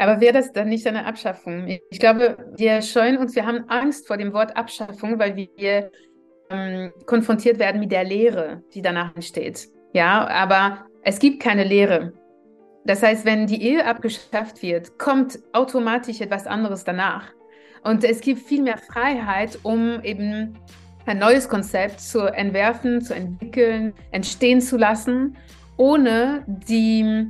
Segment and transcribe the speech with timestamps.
[0.00, 1.68] Aber wäre das dann nicht eine Abschaffung?
[1.90, 5.90] Ich glaube, wir scheuen uns, wir haben Angst vor dem Wort Abschaffung, weil wir
[6.48, 9.68] ähm, konfrontiert werden mit der Lehre, die danach entsteht.
[9.92, 12.14] Ja, aber es gibt keine Lehre.
[12.86, 17.34] Das heißt, wenn die Ehe abgeschafft wird, kommt automatisch etwas anderes danach.
[17.84, 20.58] Und es gibt viel mehr Freiheit, um eben
[21.04, 25.36] ein neues Konzept zu entwerfen, zu entwickeln, entstehen zu lassen,
[25.76, 27.28] ohne die,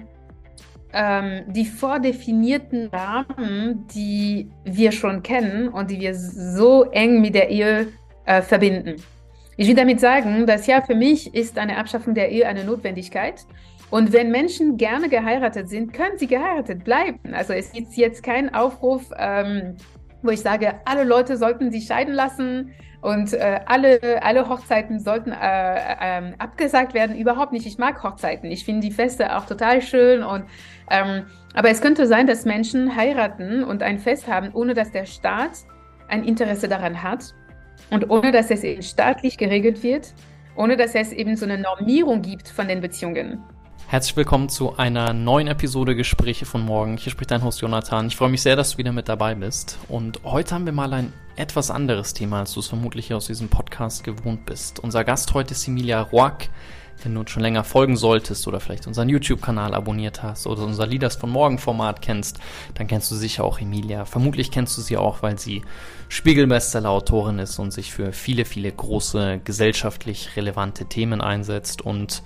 [0.93, 7.49] ähm, die vordefinierten Rahmen, die wir schon kennen und die wir so eng mit der
[7.51, 7.89] Ehe
[8.25, 8.97] äh, verbinden.
[9.57, 13.45] Ich will damit sagen, dass ja für mich ist eine Abschaffung der Ehe eine Notwendigkeit.
[13.91, 17.35] Und wenn Menschen gerne geheiratet sind, können sie geheiratet bleiben.
[17.35, 19.77] Also es gibt jetzt keinen Aufruf, ähm,
[20.23, 25.33] wo ich sage, alle Leute sollten sich scheiden lassen und äh, alle, alle Hochzeiten sollten
[25.33, 27.17] äh, äh, abgesagt werden.
[27.17, 27.67] Überhaupt nicht.
[27.67, 28.51] Ich mag Hochzeiten.
[28.51, 30.23] Ich finde die Feste auch total schön.
[30.23, 30.45] Und,
[30.91, 35.07] ähm, aber es könnte sein, dass Menschen heiraten und ein Fest haben, ohne dass der
[35.07, 35.59] Staat
[36.09, 37.35] ein Interesse daran hat
[37.91, 40.13] und ohne dass es eben staatlich geregelt wird,
[40.57, 43.43] ohne dass es eben so eine Normierung gibt von den Beziehungen.
[43.89, 46.97] Herzlich willkommen zu einer neuen Episode Gespräche von morgen.
[46.97, 48.07] Hier spricht dein Host Jonathan.
[48.07, 49.79] Ich freue mich sehr, dass du wieder mit dabei bist.
[49.89, 53.49] Und heute haben wir mal ein etwas anderes Thema, als du es vermutlich aus diesem
[53.49, 54.79] Podcast gewohnt bist.
[54.79, 56.51] Unser Gast heute ist Emilia Roack.
[57.03, 60.87] Wenn du uns schon länger folgen solltest oder vielleicht unseren YouTube-Kanal abonniert hast oder unser
[60.87, 62.39] Leaders von Morgen Format kennst,
[62.75, 64.05] dann kennst du sicher auch Emilia.
[64.05, 65.63] Vermutlich kennst du sie auch, weil sie
[66.09, 72.23] Spiegel-Bestseller-Autorin ist und sich für viele, viele große gesellschaftlich relevante Themen einsetzt und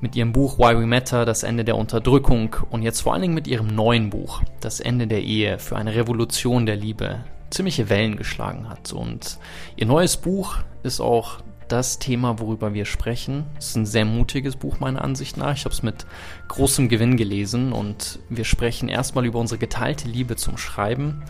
[0.00, 3.34] mit ihrem Buch Why We Matter, das Ende der Unterdrückung und jetzt vor allen Dingen
[3.34, 8.16] mit ihrem neuen Buch, das Ende der Ehe für eine Revolution der Liebe, ziemliche Wellen
[8.16, 8.92] geschlagen hat.
[8.92, 9.38] Und
[9.76, 13.44] ihr neues Buch ist auch das Thema, worüber wir sprechen.
[13.58, 15.54] Es ist ein sehr mutiges Buch meiner Ansicht nach.
[15.54, 16.06] Ich habe es mit
[16.48, 21.24] großem Gewinn gelesen und wir sprechen erstmal über unsere geteilte Liebe zum Schreiben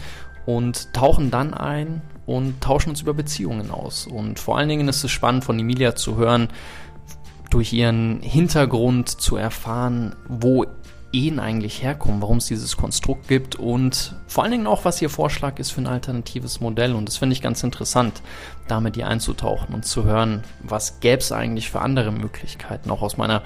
[0.47, 4.07] und tauchen dann ein und tauschen uns über Beziehungen aus.
[4.07, 6.48] Und vor allen Dingen ist es spannend von Emilia zu hören,
[7.51, 10.67] durch ihren Hintergrund zu erfahren, wo
[11.16, 15.08] Ehen eigentlich herkommen, warum es dieses Konstrukt gibt und vor allen Dingen auch, was ihr
[15.08, 16.94] Vorschlag ist für ein alternatives Modell.
[16.94, 18.20] Und das finde ich ganz interessant,
[18.68, 22.90] da mit ihr einzutauchen und zu hören, was gäbe es eigentlich für andere Möglichkeiten.
[22.90, 23.42] Auch aus meiner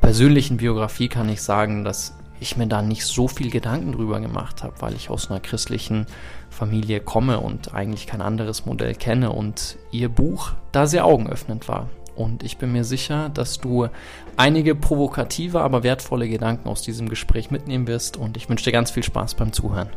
[0.00, 4.62] persönlichen Biografie kann ich sagen, dass ich mir da nicht so viel Gedanken drüber gemacht
[4.62, 6.06] habe, weil ich aus einer christlichen
[6.48, 11.90] Familie komme und eigentlich kein anderes Modell kenne und ihr Buch da sehr augenöffnend war.
[12.16, 13.88] Und ich bin mir sicher, dass du
[14.36, 18.16] einige provokative, aber wertvolle Gedanken aus diesem Gespräch mitnehmen wirst.
[18.16, 19.88] Und ich wünsche dir ganz viel Spaß beim Zuhören.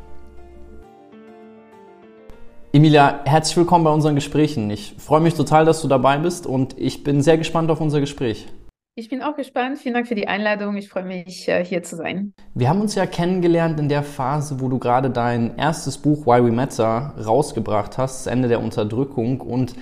[2.71, 4.69] Emilia, herzlich willkommen bei unseren Gesprächen.
[4.71, 7.99] Ich freue mich total, dass du dabei bist und ich bin sehr gespannt auf unser
[7.99, 8.47] Gespräch.
[8.95, 9.79] Ich bin auch gespannt.
[9.79, 10.77] Vielen Dank für die Einladung.
[10.77, 12.33] Ich freue mich, äh, hier zu sein.
[12.53, 16.45] Wir haben uns ja kennengelernt in der Phase, wo du gerade dein erstes Buch Why
[16.45, 19.41] We Matter rausgebracht hast, das Ende der Unterdrückung.
[19.41, 19.73] Und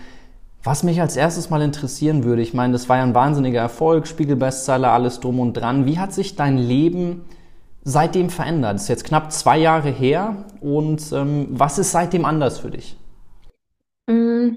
[0.63, 4.07] was mich als erstes mal interessieren würde, ich meine, das war ja ein wahnsinniger Erfolg,
[4.07, 5.85] Spiegel-Bestseller, alles drum und dran.
[5.85, 7.25] Wie hat sich dein Leben
[7.83, 8.75] seitdem verändert?
[8.75, 12.95] Das ist jetzt knapp zwei Jahre her und ähm, was ist seitdem anders für dich?
[14.07, 14.49] Mm,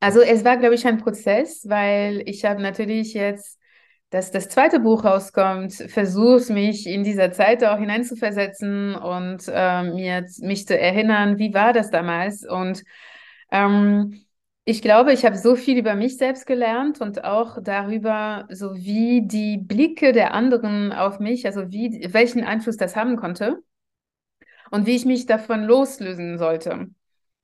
[0.00, 3.58] also es war, glaube ich, ein Prozess, weil ich habe natürlich jetzt,
[4.10, 10.24] dass das zweite Buch rauskommt, versucht mich in dieser Zeit auch hineinzuversetzen und äh, mir,
[10.40, 12.82] mich zu erinnern, wie war das damals und
[13.50, 14.27] ähm,
[14.68, 19.26] ich glaube, ich habe so viel über mich selbst gelernt und auch darüber, so wie
[19.26, 23.62] die Blicke der anderen auf mich, also wie, welchen Einfluss das haben konnte
[24.70, 26.88] und wie ich mich davon loslösen sollte.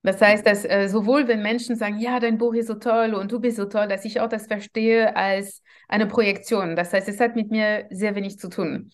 [0.02, 3.32] Das heißt, dass äh, sowohl wenn Menschen sagen, ja, dein Buch ist so toll und
[3.32, 6.76] du bist so toll, dass ich auch das verstehe als eine Projektion.
[6.76, 8.90] Das heißt, es hat mit mir sehr wenig zu tun.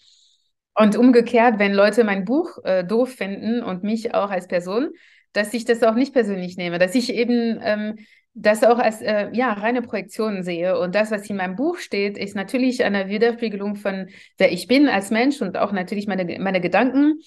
[0.76, 4.90] Und umgekehrt, wenn Leute mein Buch äh, doof finden und mich auch als Person,
[5.32, 7.96] dass ich das auch nicht persönlich nehme, dass ich eben ähm,
[8.40, 10.78] das auch als äh, ja, reine Projektion sehe.
[10.78, 14.08] Und das, was in meinem Buch steht, ist natürlich eine Widerspiegelung von
[14.38, 17.20] wer ich bin als Mensch und auch natürlich meine, meine Gedanken.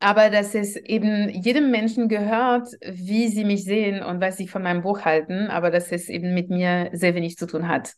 [0.00, 4.62] Aber dass es eben jedem Menschen gehört, wie sie mich sehen und was sie von
[4.62, 7.92] meinem Buch halten, aber dass es eben mit mir sehr wenig zu tun hat.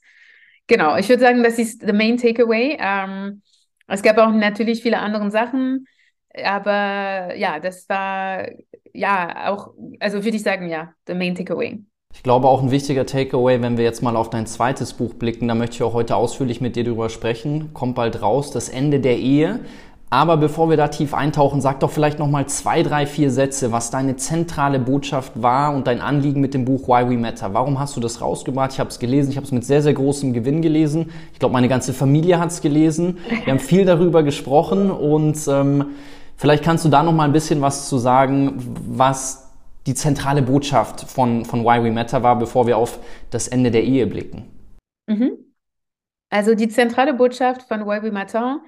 [0.67, 2.77] Genau, ich würde sagen, das ist the main takeaway.
[2.79, 3.43] Ähm,
[3.87, 5.87] es gab auch natürlich viele andere Sachen,
[6.35, 8.49] aber ja, das war
[8.93, 11.83] ja auch, also würde ich sagen, ja, the main takeaway.
[12.15, 15.49] Ich glaube auch ein wichtiger Takeaway, wenn wir jetzt mal auf dein zweites Buch blicken,
[15.49, 17.71] da möchte ich auch heute ausführlich mit dir darüber sprechen.
[17.73, 19.61] Kommt bald raus, das Ende der Ehe.
[20.11, 23.91] Aber bevor wir da tief eintauchen, sag doch vielleicht nochmal zwei, drei, vier Sätze, was
[23.91, 27.55] deine zentrale Botschaft war und dein Anliegen mit dem Buch Why We Matter.
[27.55, 28.73] Warum hast du das rausgebracht?
[28.75, 31.11] Ich habe es gelesen, ich habe es mit sehr, sehr großem Gewinn gelesen.
[31.33, 33.19] Ich glaube, meine ganze Familie hat es gelesen.
[33.45, 35.87] Wir haben viel darüber gesprochen und ähm,
[36.43, 38.55] Vielleicht kannst du da noch mal ein bisschen was zu sagen,
[38.89, 39.52] was
[39.87, 43.01] die zentrale Botschaft von, von Why We Matter war, bevor wir auf
[43.31, 44.51] das Ende der Ehe blicken.
[45.07, 45.39] Mhm.
[46.31, 48.63] Also die zentrale Botschaft von Why We Matter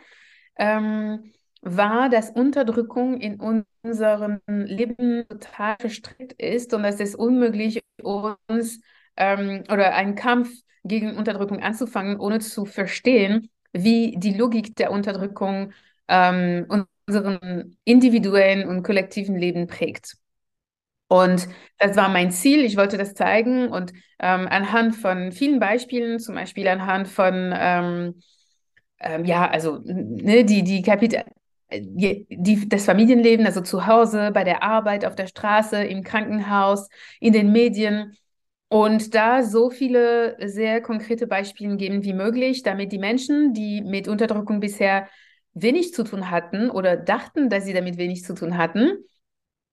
[0.56, 1.32] ähm,
[1.62, 8.80] war, dass Unterdrückung in unserem Leben total verstrickt ist und dass es unmöglich uns
[9.16, 10.50] ähm, oder einen Kampf
[10.84, 15.72] gegen Unterdrückung anzufangen, ohne zu verstehen, wie die Logik der Unterdrückung
[16.08, 16.66] ähm,
[17.06, 20.16] unseren individuellen und kollektiven Leben prägt.
[21.14, 22.64] Und das war mein Ziel.
[22.64, 28.20] Ich wollte das zeigen und ähm, anhand von vielen Beispielen, zum Beispiel anhand von, ähm,
[28.98, 31.22] ähm, ja, also ne, die, die Kapitel,
[31.72, 36.88] die, die, das Familienleben, also zu Hause, bei der Arbeit, auf der Straße, im Krankenhaus,
[37.20, 38.16] in den Medien.
[38.68, 44.08] Und da so viele sehr konkrete Beispiele geben wie möglich, damit die Menschen, die mit
[44.08, 45.08] Unterdrückung bisher
[45.52, 48.98] wenig zu tun hatten oder dachten, dass sie damit wenig zu tun hatten,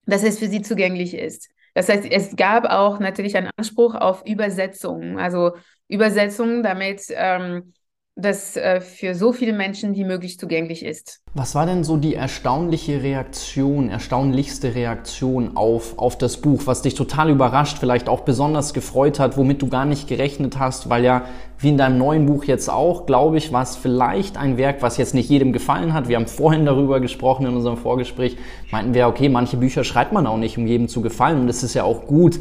[0.06, 1.48] dass es für sie zugänglich ist.
[1.74, 5.52] Das heißt, es gab auch natürlich einen Anspruch auf Übersetzung, also
[5.88, 7.72] Übersetzung, damit ähm,
[8.14, 11.20] das äh, für so viele Menschen wie möglich zugänglich ist.
[11.32, 16.94] Was war denn so die erstaunliche Reaktion, erstaunlichste Reaktion auf, auf das Buch, was dich
[16.94, 21.24] total überrascht, vielleicht auch besonders gefreut hat, womit du gar nicht gerechnet hast, weil ja,
[21.58, 24.98] wie in deinem neuen Buch jetzt auch, glaube ich, war es vielleicht ein Werk, was
[24.98, 26.08] jetzt nicht jedem gefallen hat.
[26.08, 28.36] Wir haben vorhin darüber gesprochen in unserem Vorgespräch,
[28.70, 31.62] meinten wir, okay, manche Bücher schreibt man auch nicht, um jedem zu gefallen und das
[31.62, 32.38] ist ja auch gut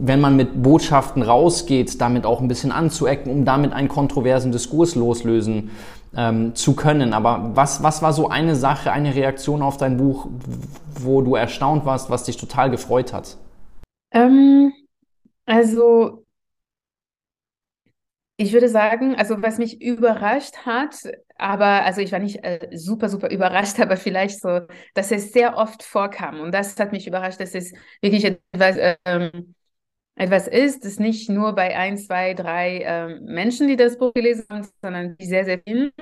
[0.00, 4.94] wenn man mit Botschaften rausgeht, damit auch ein bisschen anzuecken, um damit einen kontroversen Diskurs
[4.94, 5.70] loslösen
[6.16, 7.12] ähm, zu können.
[7.12, 10.28] Aber was, was war so eine Sache, eine Reaktion auf dein Buch,
[11.00, 13.36] wo du erstaunt warst, was dich total gefreut hat?
[14.12, 14.72] Ähm,
[15.46, 16.24] also
[18.40, 20.94] ich würde sagen, also was mich überrascht hat,
[21.36, 24.60] aber also ich war nicht äh, super, super überrascht, aber vielleicht so,
[24.94, 26.40] dass es sehr oft vorkam.
[26.40, 29.54] Und das hat mich überrascht, dass es wirklich etwas ähm,
[30.18, 34.44] etwas ist, das nicht nur bei ein, zwei, drei äh, Menschen, die das Buch gelesen
[34.50, 35.92] haben, sondern die sehr, sehr vielen,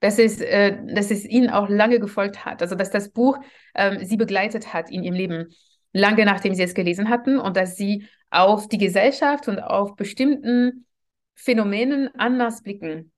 [0.00, 2.62] dass es, äh, dass es ihnen auch lange gefolgt hat.
[2.62, 3.38] Also dass das Buch
[3.74, 5.54] äh, sie begleitet hat in ihrem Leben,
[5.92, 10.86] lange nachdem sie es gelesen hatten und dass sie auf die Gesellschaft und auf bestimmten
[11.34, 13.12] Phänomenen anders blicken.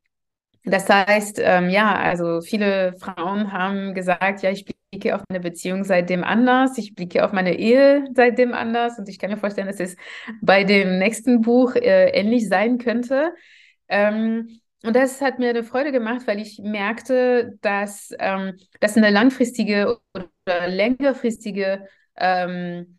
[0.65, 5.85] Das heißt, ähm, ja, also viele Frauen haben gesagt, ja, ich blicke auf meine Beziehung
[5.85, 9.81] seitdem anders, ich blicke auf meine Ehe seitdem anders und ich kann mir vorstellen, dass
[9.81, 9.97] es
[10.43, 13.35] bei dem nächsten Buch äh, ähnlich sein könnte.
[13.89, 19.11] Ähm, und das hat mir eine Freude gemacht, weil ich merkte, dass ähm, das eine
[19.11, 21.87] langfristige oder längerfristige
[22.17, 22.99] ähm,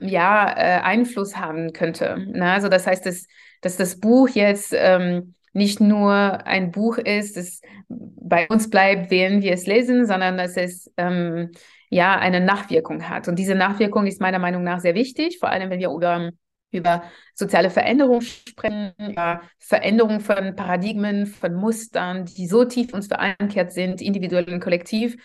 [0.00, 2.16] ja, äh, Einfluss haben könnte.
[2.32, 3.26] Na, also das heißt, dass,
[3.60, 6.12] dass das Buch jetzt ähm, nicht nur
[6.46, 11.50] ein Buch ist, das bei uns bleibt, während wir es lesen, sondern dass es ähm,
[11.88, 13.26] ja eine Nachwirkung hat.
[13.26, 16.30] Und diese Nachwirkung ist meiner Meinung nach sehr wichtig, vor allem wenn wir über,
[16.72, 17.04] über
[17.34, 24.02] soziale Veränderungen sprechen, über Veränderungen von Paradigmen, von Mustern, die so tief uns verankert sind,
[24.02, 25.16] individuell und kollektiv,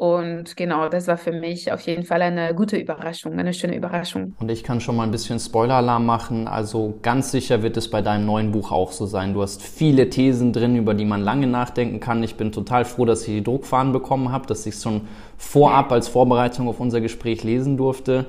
[0.00, 4.34] und genau, das war für mich auf jeden Fall eine gute Überraschung, eine schöne Überraschung.
[4.40, 6.48] Und ich kann schon mal ein bisschen Spoiler-Alarm machen.
[6.48, 9.34] Also ganz sicher wird es bei deinem neuen Buch auch so sein.
[9.34, 12.22] Du hast viele Thesen drin, über die man lange nachdenken kann.
[12.22, 15.02] Ich bin total froh, dass ich die Druckfahnen bekommen habe, dass ich es schon
[15.36, 18.24] vorab als Vorbereitung auf unser Gespräch lesen durfte.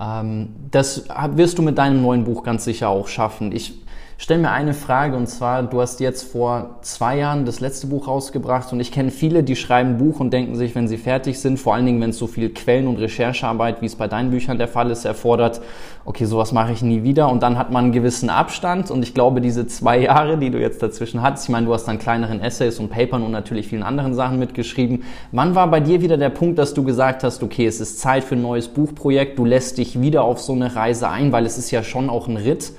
[0.00, 3.52] Ähm, das wirst du mit deinem neuen Buch ganz sicher auch schaffen.
[3.52, 3.74] Ich
[4.20, 8.06] stell mir eine Frage und zwar, du hast jetzt vor zwei Jahren das letzte Buch
[8.06, 11.58] rausgebracht und ich kenne viele, die schreiben Buch und denken sich, wenn sie fertig sind,
[11.58, 14.58] vor allen Dingen, wenn es so viel Quellen- und Recherchearbeit, wie es bei deinen Büchern
[14.58, 15.62] der Fall ist, erfordert,
[16.04, 19.14] okay, sowas mache ich nie wieder und dann hat man einen gewissen Abstand und ich
[19.14, 22.42] glaube, diese zwei Jahre, die du jetzt dazwischen hattest, ich meine, du hast dann kleineren
[22.42, 25.02] Essays und Papern und natürlich vielen anderen Sachen mitgeschrieben.
[25.32, 28.22] Wann war bei dir wieder der Punkt, dass du gesagt hast, okay, es ist Zeit
[28.22, 31.56] für ein neues Buchprojekt, du lässt dich wieder auf so eine Reise ein, weil es
[31.56, 32.74] ist ja schon auch ein Ritt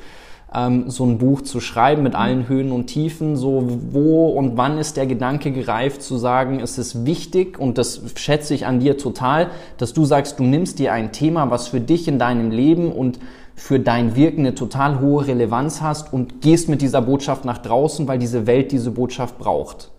[0.54, 3.36] ähm, so ein Buch zu schreiben mit allen Höhen und Tiefen.
[3.36, 8.02] So wo und wann ist der Gedanke gereift zu sagen, es ist wichtig und das
[8.16, 11.80] schätze ich an dir total, dass du sagst, du nimmst dir ein Thema, was für
[11.80, 13.20] dich in deinem Leben und
[13.56, 18.08] für dein Wirken eine total hohe Relevanz hast und gehst mit dieser Botschaft nach draußen,
[18.08, 19.92] weil diese Welt diese Botschaft braucht.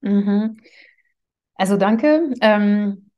[0.00, 0.58] Mhm.
[1.54, 2.34] Also danke.
[2.40, 3.10] Ähm,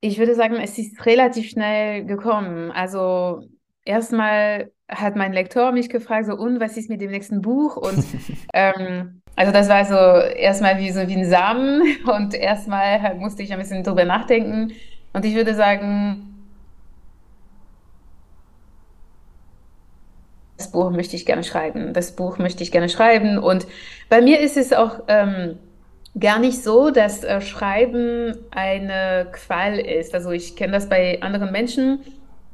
[0.00, 2.70] ich würde sagen, es ist relativ schnell gekommen.
[2.70, 3.42] Also
[3.84, 7.76] erstmal hat mein Lektor mich gefragt, so, und was ist mit dem nächsten Buch?
[7.76, 8.04] Und
[8.54, 13.42] ähm, also das war so erstmal wie so wie ein Samen und erstmal halt musste
[13.42, 14.72] ich ein bisschen drüber nachdenken.
[15.12, 16.26] Und ich würde sagen,
[20.56, 21.92] das Buch möchte ich gerne schreiben.
[21.92, 23.38] Das Buch möchte ich gerne schreiben.
[23.38, 23.66] Und
[24.08, 25.58] bei mir ist es auch ähm,
[26.18, 30.14] gar nicht so, dass äh, Schreiben eine Qual ist.
[30.14, 32.00] Also ich kenne das bei anderen Menschen,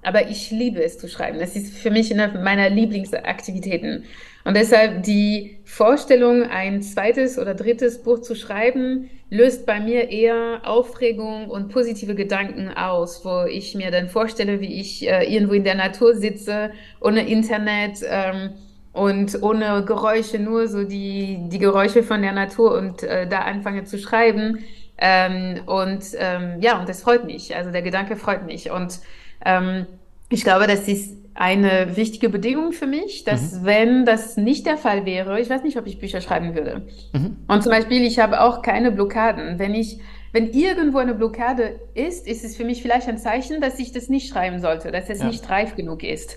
[0.02, 1.38] aber ich liebe es zu schreiben.
[1.38, 4.04] Das ist für mich eine meiner Lieblingsaktivitäten.
[4.44, 10.60] Und deshalb die Vorstellung, ein zweites oder drittes Buch zu schreiben, löst bei mir eher
[10.64, 15.64] Aufregung und positive Gedanken aus, wo ich mir dann vorstelle, wie ich äh, irgendwo in
[15.64, 18.50] der Natur sitze, ohne Internet ähm,
[18.92, 23.84] und ohne Geräusche, nur so die, die Geräusche von der Natur und äh, da anfange
[23.84, 24.64] zu schreiben.
[24.98, 27.56] Ähm, und ähm, ja, und das freut mich.
[27.56, 28.70] Also der Gedanke freut mich.
[28.70, 28.98] Und
[29.44, 29.86] ähm,
[30.28, 33.64] ich glaube, das ist eine wichtige Bedingung für mich, dass mhm.
[33.64, 36.82] wenn das nicht der Fall wäre, ich weiß nicht, ob ich Bücher schreiben würde.
[37.12, 37.36] Mhm.
[37.48, 39.58] Und zum Beispiel, ich habe auch keine Blockaden.
[39.58, 39.98] Wenn ich,
[40.32, 44.08] wenn irgendwo eine Blockade ist, ist es für mich vielleicht ein Zeichen, dass ich das
[44.08, 45.26] nicht schreiben sollte, dass es ja.
[45.26, 46.36] nicht reif genug ist.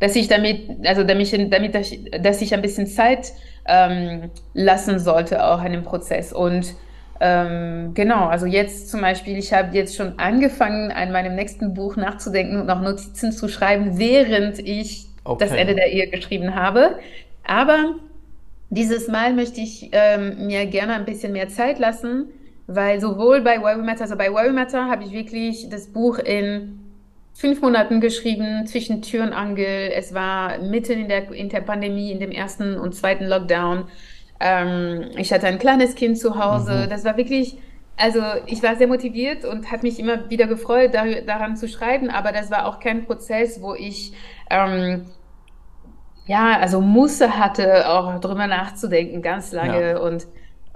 [0.00, 3.32] Dass ich damit, also damit, damit dass ich ein bisschen Zeit
[3.66, 6.32] ähm, lassen sollte, auch an dem Prozess.
[6.32, 6.74] Und
[7.20, 11.96] ähm, genau, also jetzt zum Beispiel, ich habe jetzt schon angefangen, an meinem nächsten Buch
[11.96, 15.44] nachzudenken und noch Notizen zu schreiben, während ich okay.
[15.44, 16.98] das Ende der Ehe geschrieben habe.
[17.46, 17.94] Aber
[18.70, 22.26] dieses Mal möchte ich ähm, mir gerne ein bisschen mehr Zeit lassen,
[22.66, 25.86] weil sowohl bei Why We Matter, also bei Why We Matter habe ich wirklich das
[25.86, 26.80] Buch in
[27.34, 29.90] fünf Monaten geschrieben, zwischen Tür und Angel.
[29.94, 33.84] Es war mitten in der, in der Pandemie, in dem ersten und zweiten Lockdown.
[34.40, 36.84] Ähm, ich hatte ein kleines Kind zu Hause.
[36.84, 36.90] Mhm.
[36.90, 37.58] Das war wirklich,
[37.96, 42.10] also ich war sehr motiviert und hat mich immer wieder gefreut, da, daran zu schreiben,
[42.10, 44.12] aber das war auch kein Prozess, wo ich
[44.50, 45.06] ähm,
[46.26, 49.90] ja, also Musse hatte, auch drüber nachzudenken, ganz lange.
[49.90, 49.98] Ja.
[49.98, 50.26] Und,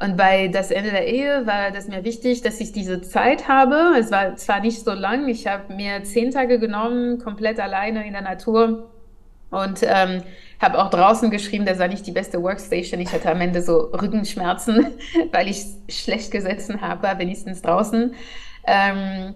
[0.01, 3.97] und bei das Ende der Ehe war das mir wichtig, dass ich diese Zeit habe.
[3.99, 8.13] Es war zwar nicht so lang, ich habe mir zehn Tage genommen, komplett alleine in
[8.13, 8.91] der Natur
[9.51, 10.23] und ähm,
[10.61, 13.01] habe auch draußen geschrieben, das war nicht die beste Workstation.
[13.01, 14.87] Ich hatte am Ende so Rückenschmerzen,
[15.33, 18.15] weil ich schlecht gesessen habe, wenigstens draußen.
[18.67, 19.35] Ähm,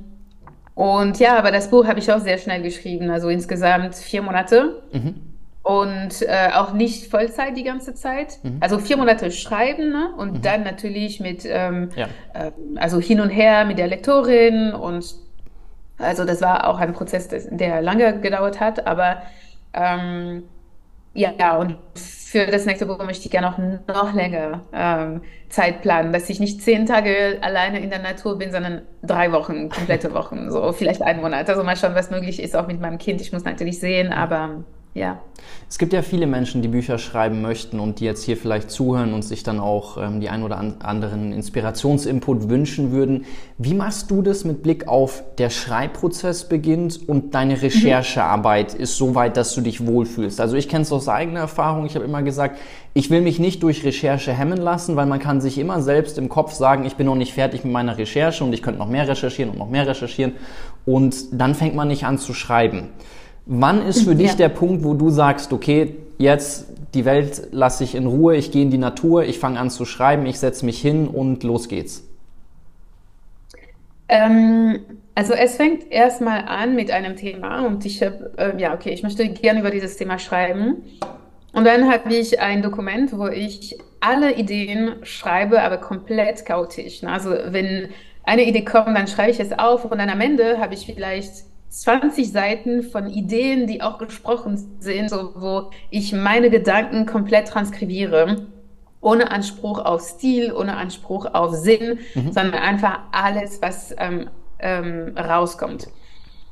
[0.74, 4.82] und ja, aber das Buch habe ich auch sehr schnell geschrieben, also insgesamt vier Monate.
[4.92, 5.14] Mhm.
[5.62, 8.40] Und äh, auch nicht Vollzeit die ganze Zeit.
[8.42, 8.56] Mhm.
[8.58, 10.12] Also vier Monate schreiben ne?
[10.16, 10.42] und mhm.
[10.42, 12.08] dann natürlich mit, ähm, ja.
[12.34, 14.72] äh, also hin und her mit der Lektorin.
[14.72, 15.14] Und
[15.98, 19.22] also das war auch ein Prozess, der lange gedauert hat, aber
[19.72, 20.42] ähm,
[21.14, 21.76] ja, und
[22.32, 26.40] für das nächste Buch möchte ich gerne auch noch länger ähm, Zeit planen, dass ich
[26.40, 31.02] nicht zehn Tage alleine in der Natur bin, sondern drei Wochen, komplette Wochen, so vielleicht
[31.02, 31.50] einen Monat.
[31.50, 33.20] Also mal schauen, was möglich ist, auch mit meinem Kind.
[33.20, 34.64] Ich muss natürlich sehen, aber
[34.94, 35.20] ja.
[35.70, 39.14] Es gibt ja viele Menschen, die Bücher schreiben möchten und die jetzt hier vielleicht zuhören
[39.14, 43.24] und sich dann auch ähm, die ein oder anderen Inspirationsinput wünschen würden.
[43.56, 47.60] Wie machst du das mit Blick auf der Schreibprozess beginnt und deine mhm.
[47.60, 50.40] Recherchearbeit ist so weit, dass du dich wohlfühlst?
[50.40, 51.86] Also ich kenne es aus eigener Erfahrung.
[51.86, 52.58] Ich habe immer gesagt,
[52.92, 56.28] ich will mich nicht durch Recherche hemmen lassen, weil man kann sich immer selbst im
[56.28, 59.08] Kopf sagen, ich bin noch nicht fertig mit meiner Recherche und ich könnte noch mehr
[59.08, 60.34] recherchieren und noch mehr recherchieren
[60.84, 62.90] und dann fängt man nicht an zu schreiben.
[63.46, 64.34] Wann ist für dich ja.
[64.36, 68.62] der Punkt, wo du sagst, okay, jetzt die Welt lasse ich in Ruhe, ich gehe
[68.62, 72.04] in die Natur, ich fange an zu schreiben, ich setze mich hin und los geht's?
[74.08, 74.80] Ähm,
[75.14, 79.02] also es fängt erstmal an mit einem Thema und ich habe, äh, ja, okay, ich
[79.02, 80.82] möchte gerne über dieses Thema schreiben.
[81.52, 87.04] Und dann habe ich ein Dokument, wo ich alle Ideen schreibe, aber komplett chaotisch.
[87.04, 87.88] Also wenn
[88.24, 91.44] eine Idee kommt, dann schreibe ich es auf und dann am Ende habe ich vielleicht
[91.72, 98.46] 20 Seiten von Ideen, die auch gesprochen sind, so, wo ich meine Gedanken komplett transkribiere,
[99.00, 102.30] ohne Anspruch auf Stil, ohne Anspruch auf Sinn, mhm.
[102.32, 105.88] sondern einfach alles, was ähm, ähm, rauskommt.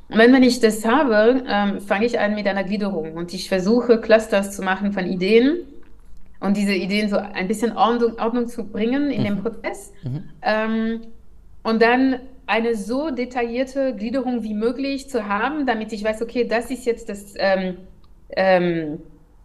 [0.09, 3.47] Und wenn, wenn ich das habe, ähm, fange ich an mit einer Gliederung und ich
[3.47, 5.59] versuche, Clusters zu machen von Ideen
[6.39, 9.25] und diese Ideen so ein bisschen Ordnung, Ordnung zu bringen in mhm.
[9.25, 9.93] dem Prozess.
[10.01, 10.23] Mhm.
[10.41, 11.01] Ähm,
[11.61, 16.69] und dann eine so detaillierte Gliederung wie möglich zu haben, damit ich weiß, okay, das
[16.69, 17.77] ist jetzt das ähm,
[18.35, 18.99] ähm,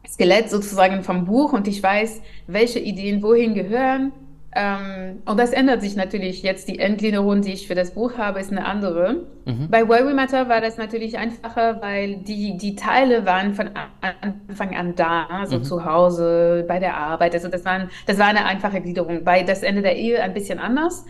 [0.08, 4.10] Skelett sozusagen vom Buch und ich weiß, welche Ideen wohin gehören.
[4.56, 6.66] Ähm, und das ändert sich natürlich jetzt.
[6.66, 9.26] Die Endgliederung, die ich für das Buch habe, ist eine andere.
[9.44, 9.68] Mhm.
[9.70, 13.70] Bei Why We Matter war das natürlich einfacher, weil die, die Teile waren von
[14.00, 15.62] Anfang an da, also mhm.
[15.62, 17.34] zu Hause, bei der Arbeit.
[17.34, 19.22] Also das, waren, das war eine einfache Gliederung.
[19.22, 21.04] Bei das Ende der Ehe ein bisschen anders.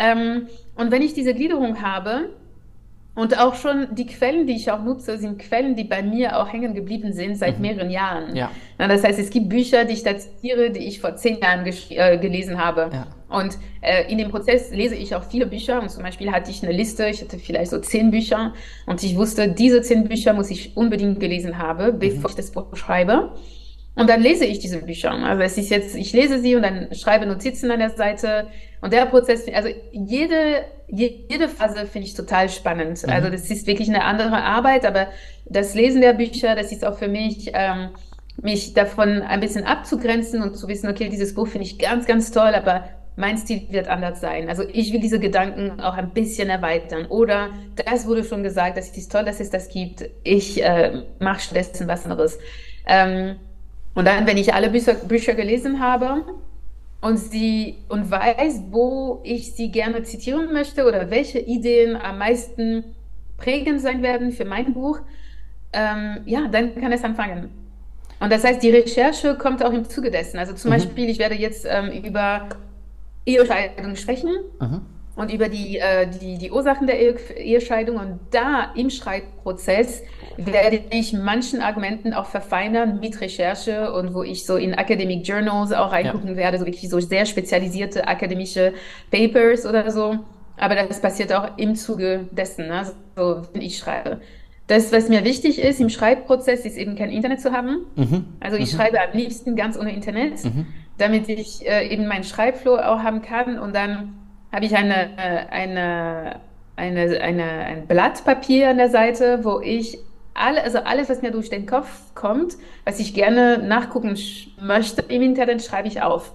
[0.00, 2.30] Ähm, und wenn ich diese Gliederung habe
[3.14, 6.50] und auch schon die Quellen, die ich auch nutze, sind Quellen, die bei mir auch
[6.50, 7.62] hängen geblieben sind seit mhm.
[7.62, 8.34] mehreren Jahren.
[8.34, 8.50] Ja.
[8.78, 11.66] Na, das heißt, es gibt Bücher, die ich da zitiere, die ich vor zehn Jahren
[11.66, 12.88] äh, gelesen habe.
[12.92, 13.06] Ja.
[13.28, 15.82] Und äh, in dem Prozess lese ich auch viele Bücher.
[15.82, 18.54] Und zum Beispiel hatte ich eine Liste, ich hatte vielleicht so zehn Bücher.
[18.86, 22.26] Und ich wusste, diese zehn Bücher muss ich unbedingt gelesen haben, bevor mhm.
[22.30, 23.32] ich das Buch schreibe.
[23.96, 25.10] Und dann lese ich diese Bücher.
[25.10, 28.46] Also es ist jetzt, ich lese sie und dann schreibe Notizen an der Seite.
[28.80, 33.02] Und der Prozess, also jede, jede Phase finde ich total spannend.
[33.02, 33.10] Mhm.
[33.10, 35.08] Also das ist wirklich eine andere Arbeit, aber
[35.44, 37.90] das Lesen der Bücher, das ist auch für mich, ähm,
[38.40, 42.30] mich davon ein bisschen abzugrenzen und zu wissen, okay, dieses Buch finde ich ganz, ganz
[42.30, 42.84] toll, aber
[43.16, 44.48] mein Stil wird anders sein.
[44.48, 47.06] Also ich will diese Gedanken auch ein bisschen erweitern.
[47.06, 47.50] Oder
[47.84, 50.08] das wurde schon gesagt, das ist toll, dass es das gibt.
[50.24, 52.38] Ich äh, mache stattdessen was anderes.
[52.86, 53.36] Ähm,
[53.94, 56.24] und dann, wenn ich alle Bücher, Bücher gelesen habe
[57.00, 62.84] und sie und weiß, wo ich sie gerne zitieren möchte oder welche Ideen am meisten
[63.36, 65.00] prägend sein werden für mein Buch,
[65.72, 67.50] ähm, ja, dann kann es anfangen.
[68.20, 70.38] Und das heißt, die Recherche kommt auch im Zuge dessen.
[70.38, 70.74] Also zum mhm.
[70.74, 72.48] Beispiel, ich werde jetzt ähm, über
[73.24, 74.30] Ehescheidung sprechen
[74.60, 74.82] mhm.
[75.20, 77.96] Und über die, äh, die, die Ursachen der Ehe Ehescheidung.
[77.96, 80.02] Und da im Schreibprozess
[80.38, 85.72] werde ich manchen Argumenten auch verfeinern mit Recherche und wo ich so in Academic Journals
[85.72, 86.36] auch reingucken ja.
[86.36, 88.72] werde, so wirklich so sehr spezialisierte akademische
[89.10, 90.18] Papers oder so.
[90.56, 92.90] Aber das passiert auch im Zuge dessen, ne?
[93.14, 94.22] so, wenn ich schreibe.
[94.68, 97.86] Das, was mir wichtig ist im Schreibprozess, ist eben kein Internet zu haben.
[97.96, 98.24] Mhm.
[98.40, 98.76] Also ich mhm.
[98.76, 100.66] schreibe am liebsten ganz ohne Internet, mhm.
[100.96, 103.58] damit ich äh, eben meinen Schreibflow auch haben kann.
[103.58, 104.19] Und dann
[104.52, 105.18] habe ich eine,
[105.50, 106.40] eine,
[106.76, 109.98] eine, eine, ein Blatt Papier an der Seite, wo ich
[110.34, 114.16] alle, also alles, was mir durch den Kopf kommt, was ich gerne nachgucken
[114.60, 116.32] möchte im Internet, schreibe ich auf.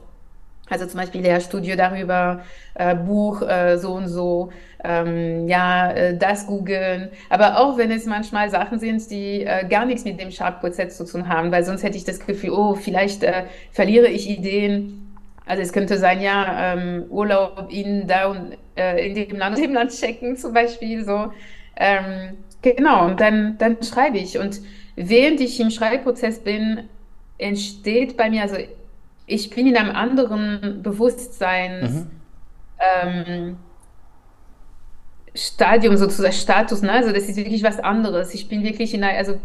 [0.68, 2.42] Also zum Beispiel Lehrstudio darüber,
[2.74, 4.52] äh, Buch äh, so und so,
[4.84, 7.10] ähm, ja, äh, das googeln.
[7.30, 11.06] Aber auch wenn es manchmal Sachen sind, die äh, gar nichts mit dem Schreibprozess zu
[11.06, 15.05] tun haben, weil sonst hätte ich das Gefühl, oh, vielleicht äh, verliere ich Ideen.
[15.46, 19.74] Also es könnte sein, ja, ähm, Urlaub in da und äh, in dem Land, dem
[19.74, 21.32] Land checken zum Beispiel so.
[21.76, 24.38] Ähm, genau, und dann, dann schreibe ich.
[24.38, 24.62] Und
[24.96, 26.90] während ich im Schreibprozess bin,
[27.38, 28.56] entsteht bei mir, also
[29.28, 32.12] ich bin in einem anderen Bewusstseins mhm.
[33.04, 33.58] ähm,
[35.34, 36.92] Stadium sozusagen, Status, ne?
[36.92, 38.34] Also das ist wirklich was anderes.
[38.34, 39.40] Ich bin wirklich in einer, also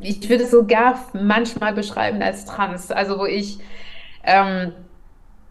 [0.00, 3.58] ich würde es sogar manchmal beschreiben als trans, also wo ich,
[4.24, 4.72] ähm,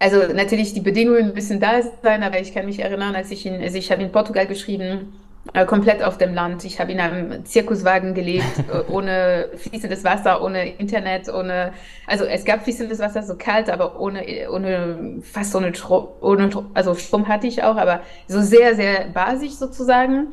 [0.01, 3.61] also natürlich die Bedingungen müssen da sein, aber ich kann mich erinnern, als ich in,
[3.61, 5.13] also ich habe in Portugal geschrieben,
[5.53, 6.65] äh, komplett auf dem Land.
[6.65, 11.73] Ich habe in einem Zirkuswagen gelebt, äh, ohne fließendes Wasser, ohne Internet, ohne,
[12.07, 15.71] also es gab fließendes Wasser, so kalt, aber ohne, ohne, fast ohne,
[16.21, 20.29] ohne, also Strom hatte ich auch, aber so sehr, sehr basisch sozusagen.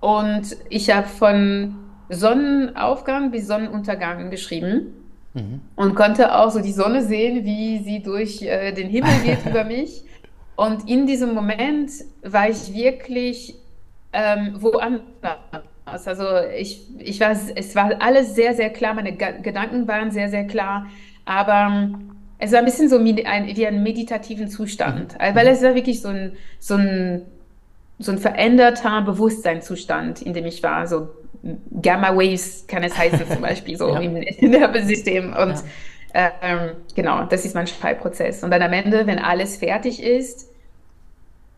[0.00, 1.76] Und ich habe von
[2.08, 4.99] Sonnenaufgang bis Sonnenuntergang geschrieben.
[5.34, 5.60] Mhm.
[5.76, 9.64] Und konnte auch so die Sonne sehen, wie sie durch äh, den Himmel geht über
[9.64, 10.02] mich.
[10.56, 11.90] Und in diesem Moment
[12.22, 13.54] war ich wirklich
[14.12, 15.06] ähm, woanders.
[15.84, 16.24] Also
[16.56, 20.86] ich, ich war, es war alles sehr, sehr klar, meine Gedanken waren sehr, sehr klar,
[21.24, 25.34] aber ähm, es war ein bisschen so wie ein, wie ein meditativen Zustand, mhm.
[25.34, 27.22] weil es war wirklich so ein, so ein,
[27.98, 31.08] so ein veränderter Bewusstseinszustand, in dem ich war, so
[31.80, 34.00] Gamma Waves kann es heißen zum Beispiel, so ja.
[34.00, 34.14] im
[34.50, 35.54] Nervensystem und
[36.14, 36.32] ja.
[36.42, 38.42] ähm, genau, das ist mein Schreibprozess.
[38.42, 40.50] Und dann am Ende, wenn alles fertig ist,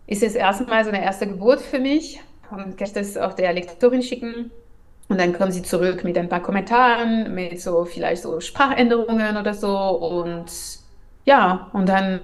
[0.06, 3.52] ist es erstmal so eine erste Geburt für mich und kann ich das auch der
[3.52, 4.50] Lektorin schicken.
[5.08, 9.52] Und dann kommen sie zurück mit ein paar Kommentaren, mit so vielleicht so Sprachänderungen oder
[9.52, 9.76] so.
[9.76, 10.46] Und
[11.24, 12.20] ja, und dann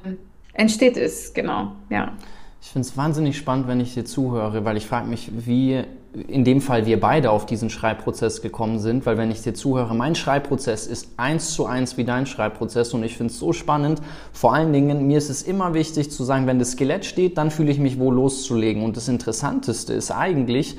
[0.55, 2.13] entsteht es, genau, ja.
[2.61, 6.45] Ich finde es wahnsinnig spannend, wenn ich dir zuhöre, weil ich frage mich, wie in
[6.45, 10.15] dem Fall wir beide auf diesen Schreibprozess gekommen sind, weil wenn ich dir zuhöre, mein
[10.15, 14.01] Schreibprozess ist eins zu eins wie dein Schreibprozess und ich finde es so spannend.
[14.33, 17.51] Vor allen Dingen, mir ist es immer wichtig zu sagen, wenn das Skelett steht, dann
[17.51, 18.83] fühle ich mich wohl loszulegen.
[18.83, 20.79] Und das Interessanteste ist eigentlich,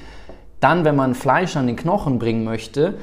[0.60, 2.96] dann, wenn man Fleisch an den Knochen bringen möchte,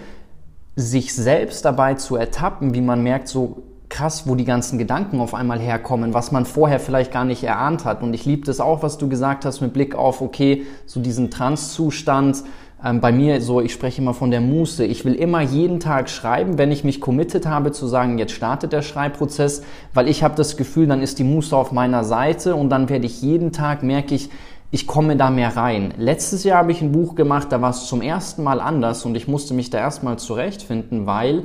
[0.74, 5.34] sich selbst dabei zu ertappen, wie man merkt, so krass, wo die ganzen Gedanken auf
[5.34, 8.02] einmal herkommen, was man vorher vielleicht gar nicht erahnt hat.
[8.02, 11.30] Und ich liebe das auch, was du gesagt hast mit Blick auf, okay, so diesen
[11.30, 12.42] Trans-Zustand.
[12.84, 14.84] Ähm, bei mir so, ich spreche immer von der Muße.
[14.84, 18.72] Ich will immer jeden Tag schreiben, wenn ich mich committed habe zu sagen, jetzt startet
[18.72, 19.62] der Schreibprozess,
[19.94, 23.06] weil ich habe das Gefühl, dann ist die Muße auf meiner Seite und dann werde
[23.06, 24.30] ich jeden Tag, merke ich,
[24.72, 25.94] ich komme da mehr rein.
[25.96, 29.14] Letztes Jahr habe ich ein Buch gemacht, da war es zum ersten Mal anders und
[29.14, 31.44] ich musste mich da erstmal zurechtfinden, weil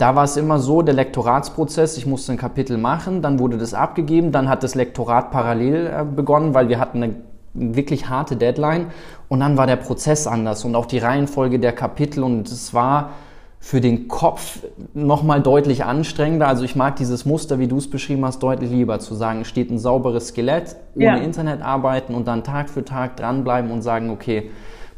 [0.00, 3.74] da war es immer so, der Lektoratsprozess, ich musste ein Kapitel machen, dann wurde das
[3.74, 7.16] abgegeben, dann hat das Lektorat parallel äh, begonnen, weil wir hatten eine
[7.52, 8.86] wirklich harte Deadline
[9.28, 13.10] und dann war der Prozess anders und auch die Reihenfolge der Kapitel und es war
[13.58, 14.60] für den Kopf
[14.94, 16.48] nochmal deutlich anstrengender.
[16.48, 19.70] Also ich mag dieses Muster, wie du es beschrieben hast, deutlich lieber zu sagen, steht
[19.70, 21.16] ein sauberes Skelett, ohne ja.
[21.16, 24.50] Internet arbeiten und dann Tag für Tag dranbleiben und sagen, okay,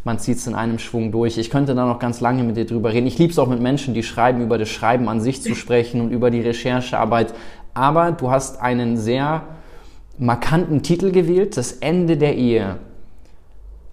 [0.05, 1.39] man zieht es in einem Schwung durch.
[1.39, 3.07] Ich könnte da noch ganz lange mit dir drüber reden.
[3.07, 6.01] Ich liebe es auch mit Menschen, die schreiben, über das Schreiben an sich zu sprechen
[6.01, 7.35] und über die Recherchearbeit.
[7.75, 9.43] Aber du hast einen sehr
[10.19, 12.77] markanten Titel gewählt, das Ende der Ehe.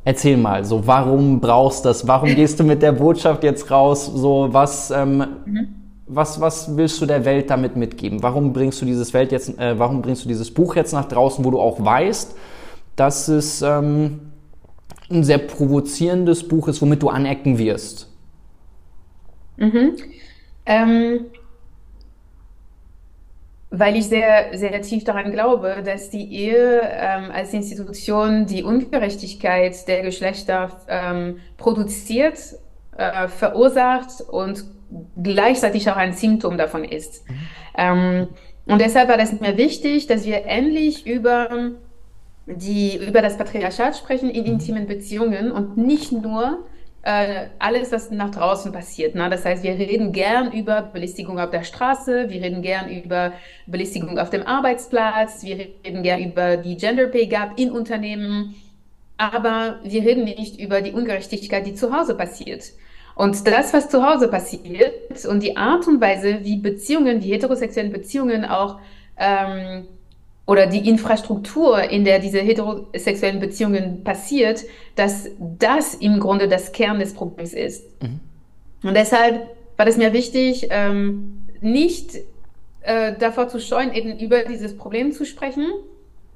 [0.04, 2.08] Erzähl mal, so warum brauchst du das?
[2.08, 4.08] Warum gehst du mit der Botschaft jetzt raus?
[4.08, 5.68] So was, ähm, mhm.
[6.08, 8.24] was, was willst du der Welt damit mitgeben?
[8.24, 11.46] Warum bringst du dieses Welt jetzt, äh, warum bringst du dieses Buch jetzt nach draußen,
[11.46, 12.36] wo du auch weißt,
[12.96, 14.29] dass es ähm,
[15.12, 18.10] ein sehr provozierendes Buch ist, womit du anecken wirst?
[19.58, 19.96] Mhm.
[20.66, 21.26] Ähm,
[23.72, 29.88] weil ich sehr, sehr tief daran glaube, dass die Ehe ähm, als Institution die Ungerechtigkeit
[29.88, 32.38] der Geschlechter ähm, produziert,
[32.98, 34.64] äh, verursacht und
[35.22, 37.30] gleichzeitig auch ein Symptom davon ist.
[37.30, 37.36] Mhm.
[37.78, 38.28] Ähm,
[38.66, 41.72] und deshalb war das mir wichtig, dass wir endlich über
[42.56, 46.66] die über das Patriarchat sprechen in intimen Beziehungen und nicht nur
[47.02, 49.16] äh, alles, was nach draußen passiert.
[49.16, 49.30] Ne?
[49.30, 53.34] Das heißt, wir reden gern über Belästigung auf der Straße, wir reden gern über
[53.68, 58.56] Belästigung auf dem Arbeitsplatz, wir reden gern über die Gender Pay Gap in Unternehmen,
[59.18, 62.64] aber wir reden nicht über die Ungerechtigkeit, die zu Hause passiert.
[63.16, 67.92] Und das, was zu Hause passiert und die Art und Weise, wie Beziehungen, wie heterosexuellen
[67.92, 68.80] Beziehungen auch
[69.18, 69.88] ähm,
[70.50, 74.64] oder die Infrastruktur, in der diese heterosexuellen Beziehungen passiert,
[74.96, 77.86] dass das im Grunde das Kern des Problems ist.
[78.02, 78.20] Mhm.
[78.82, 82.16] Und deshalb war es mir wichtig, ähm, nicht
[82.82, 85.68] äh, davor zu scheuen, eben über dieses Problem zu sprechen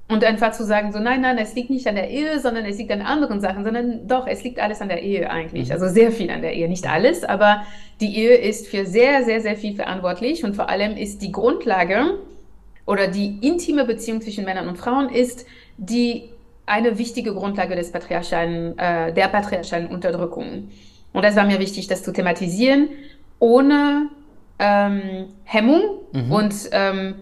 [0.10, 2.78] und einfach zu sagen, so nein, nein, es liegt nicht an der Ehe, sondern es
[2.78, 5.69] liegt an anderen Sachen, sondern doch, es liegt alles an der Ehe eigentlich.
[5.69, 5.73] Mhm.
[5.73, 7.63] Also sehr viel an der Ehe, nicht alles, aber
[7.99, 12.19] die Ehe ist für sehr, sehr, sehr viel verantwortlich und vor allem ist die Grundlage,
[12.86, 15.46] oder die intime Beziehung zwischen Männern und Frauen ist
[15.78, 16.30] die
[16.65, 20.69] eine wichtige Grundlage des patriarchalen, äh, der patriarchalen Unterdrückung.
[21.12, 22.89] Und das war mir wichtig, das zu thematisieren,
[23.39, 24.10] ohne
[24.60, 26.32] ähm, Hemmung mhm.
[26.32, 27.15] und, ähm,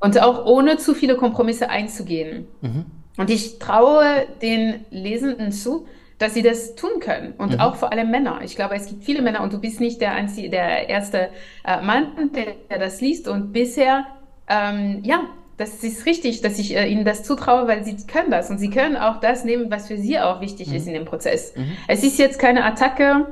[0.00, 2.46] und auch ohne zu viele Kompromisse einzugehen.
[2.60, 2.86] Mhm.
[3.18, 5.86] Und ich traue den Lesenden zu,
[6.18, 7.34] dass sie das tun können.
[7.36, 7.60] Und mhm.
[7.60, 8.40] auch vor allem Männer.
[8.42, 11.28] Ich glaube, es gibt viele Männer und du bist nicht der, einzige, der erste
[11.64, 13.28] äh, Mann, der, der das liest.
[13.28, 14.06] Und bisher
[14.48, 15.20] ähm, ja,
[15.56, 18.70] das ist richtig, dass ich äh, ihnen das zutraue, weil sie können das und sie
[18.70, 20.74] können auch das nehmen, was für sie auch wichtig mhm.
[20.74, 21.54] ist in dem Prozess.
[21.56, 21.72] Mhm.
[21.88, 23.26] Es ist jetzt keine Attacke,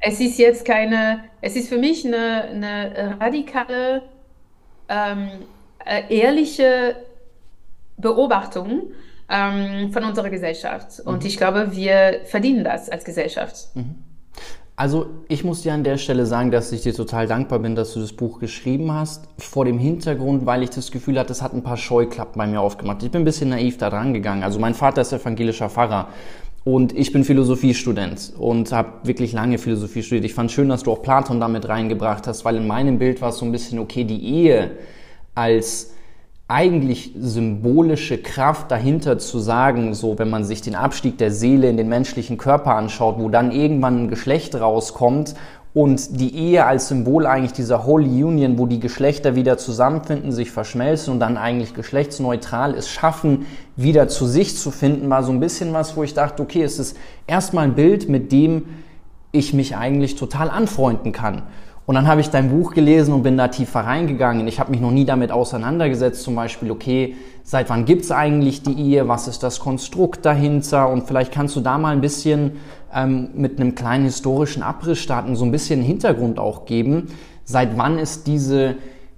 [0.00, 4.02] es ist jetzt keine, es ist für mich eine, eine radikale,
[4.88, 5.28] ähm,
[5.84, 6.96] äh, ehrliche
[7.96, 8.90] Beobachtung
[9.28, 11.00] ähm, von unserer Gesellschaft.
[11.00, 11.26] Und mhm.
[11.26, 13.74] ich glaube, wir verdienen das als Gesellschaft.
[13.74, 14.05] Mhm.
[14.78, 17.94] Also ich muss dir an der Stelle sagen, dass ich dir total dankbar bin, dass
[17.94, 19.24] du das Buch geschrieben hast.
[19.38, 22.60] Vor dem Hintergrund, weil ich das Gefühl hatte, es hat ein paar Scheuklappen bei mir
[22.60, 23.02] aufgemacht.
[23.02, 24.42] Ich bin ein bisschen naiv da dran gegangen.
[24.42, 26.08] Also mein Vater ist evangelischer Pfarrer
[26.64, 30.26] und ich bin Philosophiestudent und habe wirklich lange Philosophie studiert.
[30.26, 33.30] Ich fand schön, dass du auch Platon damit reingebracht hast, weil in meinem Bild war
[33.30, 34.72] es so ein bisschen, okay, die Ehe
[35.34, 35.94] als
[36.48, 41.76] eigentlich symbolische Kraft dahinter zu sagen, so wenn man sich den Abstieg der Seele in
[41.76, 45.34] den menschlichen Körper anschaut, wo dann irgendwann ein Geschlecht rauskommt
[45.74, 50.52] und die Ehe als Symbol eigentlich dieser Holy Union, wo die Geschlechter wieder zusammenfinden, sich
[50.52, 55.40] verschmelzen und dann eigentlich geschlechtsneutral es schaffen, wieder zu sich zu finden, war so ein
[55.40, 58.66] bisschen was, wo ich dachte, okay, es ist erstmal ein Bild, mit dem
[59.32, 61.42] ich mich eigentlich total anfreunden kann.
[61.86, 64.48] Und dann habe ich dein Buch gelesen und bin da tiefer reingegangen.
[64.48, 68.76] Ich habe mich noch nie damit auseinandergesetzt, zum Beispiel, okay, seit wann gibt's eigentlich die
[68.76, 72.56] Ehe, was ist das Konstrukt dahinter und vielleicht kannst du da mal ein bisschen
[72.92, 77.06] ähm, mit einem kleinen historischen Abriss starten, so ein bisschen Hintergrund auch geben,
[77.44, 78.74] seit wann es diese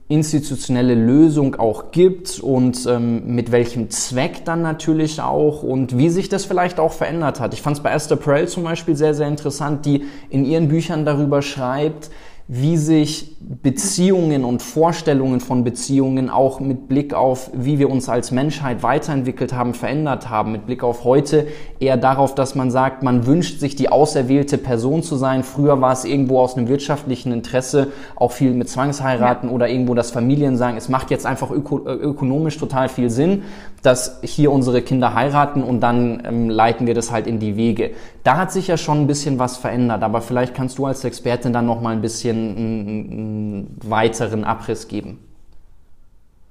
[0.09, 6.29] institutionelle Lösung auch gibt und ähm, mit welchem Zweck dann natürlich auch und wie sich
[6.29, 7.53] das vielleicht auch verändert hat.
[7.53, 11.05] Ich fand es bei Esther Perel zum Beispiel sehr, sehr interessant, die in ihren Büchern
[11.05, 12.11] darüber schreibt,
[12.51, 18.31] wie sich Beziehungen und Vorstellungen von Beziehungen auch mit Blick auf, wie wir uns als
[18.31, 21.47] Menschheit weiterentwickelt haben, verändert haben, mit Blick auf heute
[21.79, 25.43] eher darauf, dass man sagt, man wünscht sich die auserwählte Person zu sein.
[25.43, 29.55] Früher war es irgendwo aus einem wirtschaftlichen Interesse, auch viel mit Zwangsheiraten ja.
[29.55, 33.43] oder irgendwo das Familien sagen, es macht jetzt einfach öko äh, ökonomisch total viel Sinn,
[33.83, 37.93] dass hier unsere Kinder heiraten und dann ähm, leiten wir das halt in die Wege.
[38.25, 41.53] Da hat sich ja schon ein bisschen was verändert, aber vielleicht kannst du als Expertin
[41.53, 45.19] dann noch mal ein bisschen einen, einen weiteren Abriss geben?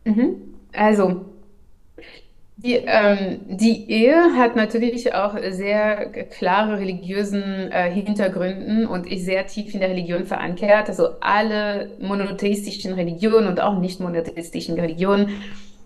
[0.06, 0.36] Mhm.
[0.74, 1.26] Also,
[2.60, 9.46] die, ähm, die, Ehe hat natürlich auch sehr klare religiösen äh, Hintergründen und ist sehr
[9.46, 10.90] tief in der Religion verankert.
[10.90, 15.30] Also alle monotheistischen Religionen und auch nicht monotheistischen Religionen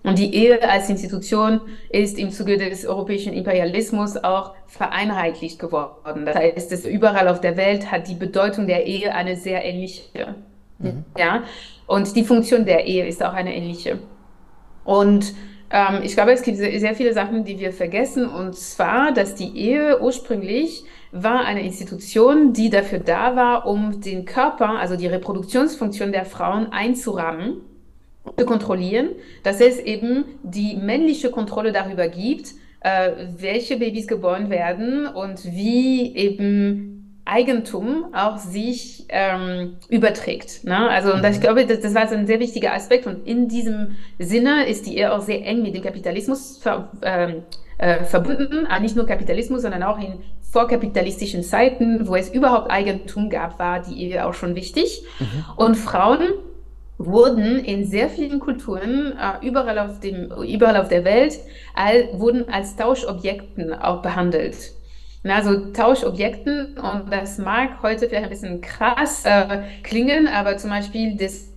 [0.04, 6.26] Und die Ehe als Institution ist im Zuge des europäischen Imperialismus auch vereinheitlicht geworden.
[6.26, 10.36] Das heißt, dass überall auf der Welt hat die Bedeutung der Ehe eine sehr ähnliche.
[10.80, 11.06] Mhm.
[11.18, 11.44] Ja?
[11.86, 14.00] Und die Funktion der Ehe ist auch eine ähnliche.
[14.84, 15.36] Und
[15.70, 18.26] ähm, ich glaube, es gibt sehr viele Sachen, die wir vergessen.
[18.28, 24.26] Und zwar, dass die Ehe ursprünglich war eine Institution, die dafür da war, um den
[24.26, 27.62] Körper, also die Reproduktionsfunktion der Frauen einzurahmen
[28.38, 29.10] zu kontrollieren,
[29.44, 32.50] dass es eben die männliche Kontrolle darüber gibt,
[32.82, 40.64] äh, welche Babys geboren werden und wie eben Eigentum auch sich ähm, überträgt.
[40.64, 40.90] Ne?
[40.90, 41.44] Also und das, ich mhm.
[41.44, 44.98] glaube, das, das war so ein sehr wichtiger Aspekt und in diesem Sinne ist die
[44.98, 47.44] Ehe auch sehr eng mit dem Kapitalismus ver, ähm,
[47.78, 53.30] äh, verbunden, aber nicht nur Kapitalismus, sondern auch in vorkapitalistischen Zeiten, wo es überhaupt Eigentum
[53.30, 55.04] gab, war die Ehe auch schon wichtig.
[55.20, 55.26] Mhm.
[55.56, 56.22] Und Frauen
[57.06, 61.40] wurden in sehr vielen Kulturen äh, überall, auf dem, überall auf der Welt
[61.74, 64.74] all, wurden als Tauschobjekten auch behandelt.
[65.24, 71.16] Also Tauschobjekten, und das mag heute vielleicht ein bisschen krass äh, klingen, aber zum Beispiel
[71.16, 71.52] das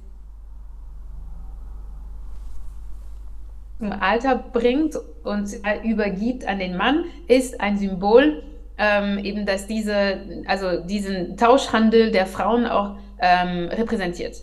[3.79, 5.49] zum Alter bringt und
[5.83, 8.43] übergibt an den Mann, ist ein Symbol,
[8.79, 14.37] ähm, eben, dass diese, also diesen Tauschhandel der Frauen auch ähm, repräsentiert.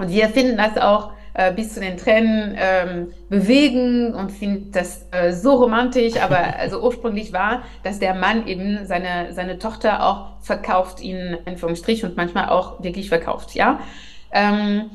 [0.00, 5.06] Und wir finden das auch äh, bis zu den Tränen ähm, bewegen und finden das
[5.10, 10.40] äh, so romantisch, aber also ursprünglich war, dass der Mann eben seine, seine Tochter auch
[10.40, 13.78] verkauft, ihn vom Strich und manchmal auch wirklich verkauft, ja.
[14.32, 14.90] Ähm,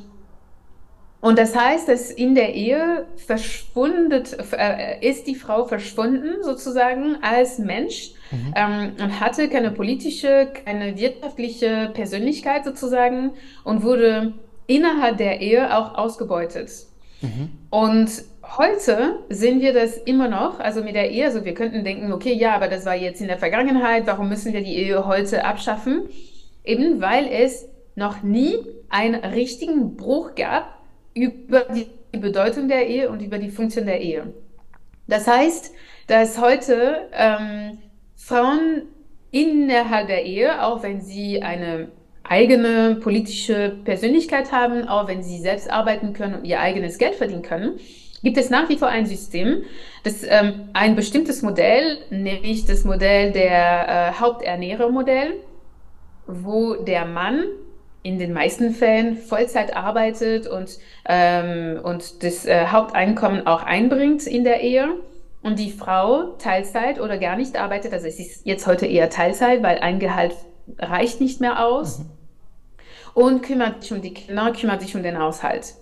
[1.22, 7.58] und das heißt, dass in der Ehe verschwunden äh, ist die Frau verschwunden sozusagen als
[7.58, 8.54] Mensch mhm.
[8.56, 13.32] ähm, und hatte keine politische, keine wirtschaftliche Persönlichkeit sozusagen
[13.64, 14.34] und wurde
[14.68, 16.70] innerhalb der Ehe auch ausgebeutet.
[17.22, 17.50] Mhm.
[17.70, 18.10] Und
[18.58, 22.34] heute sehen wir das immer noch, also mit der Ehe, also wir könnten denken, okay,
[22.34, 26.10] ja, aber das war jetzt in der Vergangenheit, warum müssen wir die Ehe heute abschaffen?
[26.64, 28.56] Eben weil es noch nie
[28.90, 30.80] einen richtigen Bruch gab
[31.14, 34.34] über die Bedeutung der Ehe und über die Funktion der Ehe.
[35.08, 35.72] Das heißt,
[36.08, 37.78] dass heute ähm,
[38.16, 38.84] Frauen
[39.32, 41.90] innerhalb der Ehe, auch wenn sie eine
[42.30, 47.42] eigene politische Persönlichkeit haben, auch wenn sie selbst arbeiten können und ihr eigenes Geld verdienen
[47.42, 47.80] können,
[48.24, 49.64] gibt es nach wie vor ein System,
[50.04, 55.34] das ähm, ein bestimmtes Modell, nämlich das Modell der äh, Haupternährermodell,
[56.26, 57.44] wo der Mann
[58.02, 64.44] in den meisten Fällen Vollzeit arbeitet und, ähm, und das äh, Haupteinkommen auch einbringt in
[64.44, 64.90] der Ehe
[65.44, 69.62] und die Frau Teilzeit oder gar nicht arbeitet, also es ist jetzt heute eher Teilzeit,
[69.62, 70.34] weil ein Gehalt
[70.80, 72.00] reicht nicht mehr aus.
[72.00, 72.15] Mhm
[73.16, 75.74] und kümmert sich um die Kinder, kümmert sich um den Haushalt.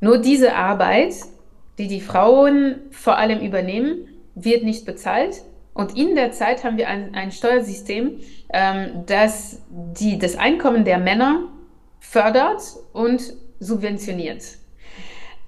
[0.00, 1.14] Nur diese Arbeit,
[1.78, 5.42] die die Frauen vor allem übernehmen, wird nicht bezahlt.
[5.72, 8.20] Und in der Zeit haben wir ein, ein Steuersystem,
[8.52, 11.48] ähm, das die, das Einkommen der Männer
[12.00, 12.60] fördert
[12.92, 13.22] und
[13.60, 14.42] subventioniert.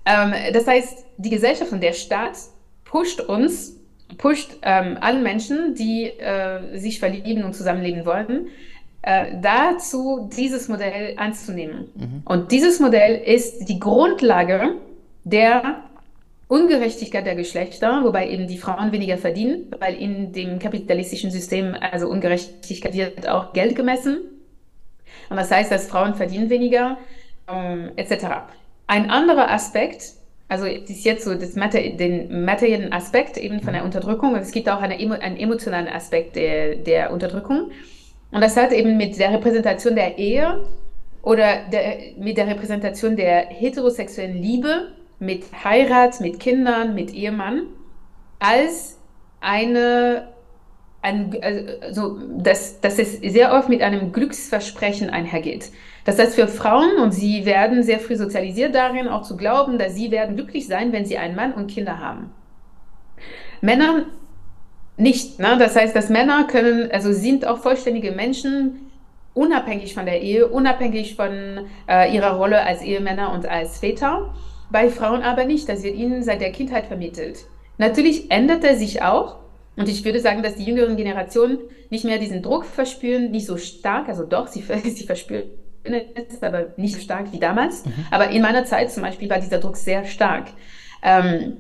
[0.04, 2.38] Ähm, das heißt, die Gesellschaft und der Staat
[2.84, 3.80] pusht uns,
[4.16, 8.48] pusht ähm, alle Menschen, die äh, sich verlieben und zusammenleben wollen,
[9.07, 11.88] äh, dazu, dieses Modell anzunehmen.
[11.95, 12.23] Mhm.
[12.25, 14.75] Und dieses Modell ist die Grundlage
[15.23, 15.85] der
[16.49, 22.09] Ungerechtigkeit der Geschlechter, wobei eben die Frauen weniger verdienen, weil in dem kapitalistischen System, also
[22.09, 24.19] Ungerechtigkeit wird auch Geld gemessen.
[25.31, 26.99] Und das heißt, dass Frauen verdienen weniger,
[27.49, 28.27] ähm, etc.
[28.88, 30.14] Ein anderer Aspekt,
[30.49, 33.87] also das ist jetzt so das Mater den materiellen Aspekt eben von der mhm.
[33.87, 37.71] Unterdrückung, und es gibt auch eine, einen emotionalen Aspekt der, der Unterdrückung.
[38.30, 40.64] Und das hat eben mit der Repräsentation der Ehe
[41.22, 47.66] oder der, mit der Repräsentation der heterosexuellen Liebe, mit Heirat, mit Kindern, mit Ehemann,
[48.38, 48.98] als
[49.40, 50.28] eine,
[51.02, 51.36] ein,
[51.80, 55.70] also, dass, dass es sehr oft mit einem Glücksversprechen einhergeht.
[56.04, 60.12] Das für Frauen, und sie werden sehr früh sozialisiert darin, auch zu glauben, dass sie
[60.12, 62.30] werden glücklich sein, wenn sie einen Mann und Kinder haben.
[63.60, 64.04] Männer
[64.96, 65.38] nicht.
[65.38, 65.56] Ne?
[65.59, 68.90] Das heißt, dass Männer können, also sind auch vollständige Menschen,
[69.35, 74.35] unabhängig von der Ehe, unabhängig von äh, ihrer Rolle als Ehemänner und als Väter.
[74.70, 75.68] Bei Frauen aber nicht.
[75.68, 77.44] Das wird ihnen seit der Kindheit vermittelt.
[77.78, 79.37] Natürlich ändert er sich auch.
[79.76, 81.59] Und ich würde sagen, dass die jüngeren Generationen
[81.90, 85.44] nicht mehr diesen Druck verspüren, nicht so stark, also doch, sie, sie verspüren
[85.85, 87.85] es, aber nicht so stark wie damals.
[87.85, 87.92] Mhm.
[88.11, 90.48] Aber in meiner Zeit zum Beispiel war dieser Druck sehr stark.
[91.02, 91.59] Ähm,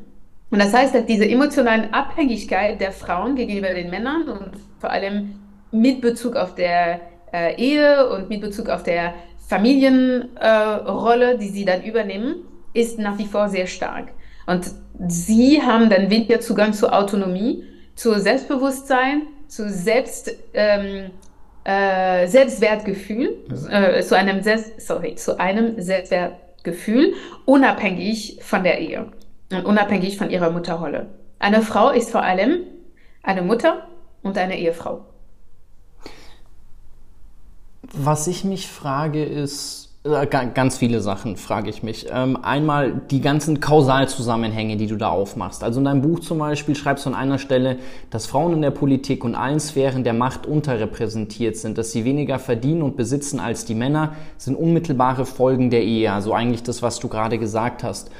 [0.50, 5.34] und das heißt, dass diese emotionalen Abhängigkeit der Frauen gegenüber den Männern und vor allem
[5.72, 7.00] mit Bezug auf der
[7.32, 9.14] äh, Ehe und mit Bezug auf der
[9.48, 12.36] Familienrolle, äh, die sie dann übernehmen,
[12.72, 14.12] ist nach wie vor sehr stark.
[14.46, 14.70] Und
[15.08, 17.64] sie haben dann weniger Zugang zur Autonomie,
[17.96, 21.10] zu Selbstbewusstsein, zu Selbst, ähm,
[21.64, 23.36] äh, Selbstwertgefühl,
[23.68, 29.06] äh, zu einem Selbst, sorry, zu einem Selbstwertgefühl, unabhängig von der Ehe
[29.52, 31.06] und unabhängig von ihrer Mutterrolle.
[31.38, 32.60] Eine Frau ist vor allem
[33.22, 33.86] eine Mutter
[34.22, 35.04] und eine Ehefrau.
[37.92, 42.06] Was ich mich frage ist, äh, Ganz viele Sachen frage ich mich.
[42.10, 45.64] Ähm, einmal die ganzen Kausalzusammenhänge, die du da aufmachst.
[45.64, 47.78] Also in deinem Buch zum Beispiel schreibst du an einer Stelle,
[48.10, 52.38] dass Frauen in der Politik und allen Sphären der Macht unterrepräsentiert sind, dass sie weniger
[52.38, 56.12] verdienen und besitzen als die Männer, sind unmittelbare Folgen der Ehe.
[56.12, 58.10] Also eigentlich das, was du gerade gesagt hast.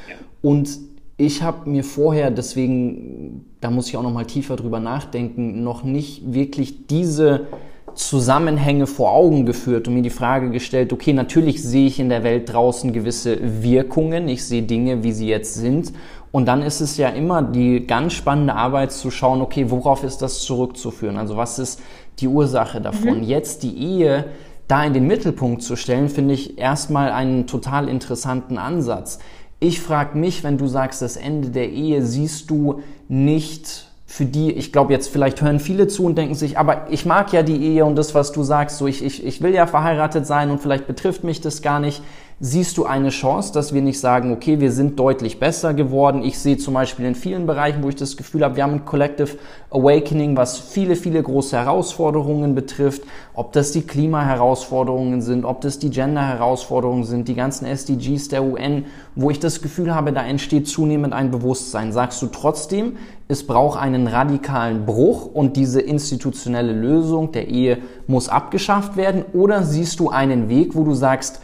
[0.42, 0.68] Und
[1.18, 5.82] ich habe mir vorher, deswegen, da muss ich auch noch mal tiefer drüber nachdenken, noch
[5.82, 7.46] nicht wirklich diese
[7.94, 12.22] Zusammenhänge vor Augen geführt und mir die Frage gestellt, okay, natürlich sehe ich in der
[12.22, 15.94] Welt draußen gewisse Wirkungen, ich sehe Dinge, wie sie jetzt sind.
[16.30, 20.18] Und dann ist es ja immer die ganz spannende Arbeit zu schauen, okay, worauf ist
[20.18, 21.16] das zurückzuführen?
[21.16, 21.80] Also was ist
[22.18, 23.18] die Ursache davon?
[23.18, 23.24] Mhm.
[23.24, 24.26] Jetzt die Ehe
[24.68, 29.18] da in den Mittelpunkt zu stellen, finde ich erstmal einen total interessanten Ansatz.
[29.66, 34.52] Ich frage mich, wenn du sagst, das Ende der Ehe siehst du nicht für die,
[34.52, 37.60] ich glaube jetzt vielleicht hören viele zu und denken sich, aber ich mag ja die
[37.60, 40.60] Ehe und das, was du sagst, so ich, ich, ich will ja verheiratet sein und
[40.60, 42.00] vielleicht betrifft mich das gar nicht.
[42.38, 46.22] Siehst du eine Chance, dass wir nicht sagen, okay, wir sind deutlich besser geworden?
[46.22, 48.84] Ich sehe zum Beispiel in vielen Bereichen, wo ich das Gefühl habe, wir haben ein
[48.84, 49.38] Collective
[49.70, 53.04] Awakening, was viele, viele große Herausforderungen betrifft.
[53.32, 58.84] Ob das die Klimaherausforderungen sind, ob das die Gender-Herausforderungen sind, die ganzen SDGs der UN,
[59.14, 61.90] wo ich das Gefühl habe, da entsteht zunehmend ein Bewusstsein.
[61.90, 68.28] Sagst du trotzdem, es braucht einen radikalen Bruch und diese institutionelle Lösung der Ehe muss
[68.28, 69.24] abgeschafft werden?
[69.32, 71.40] Oder siehst du einen Weg, wo du sagst,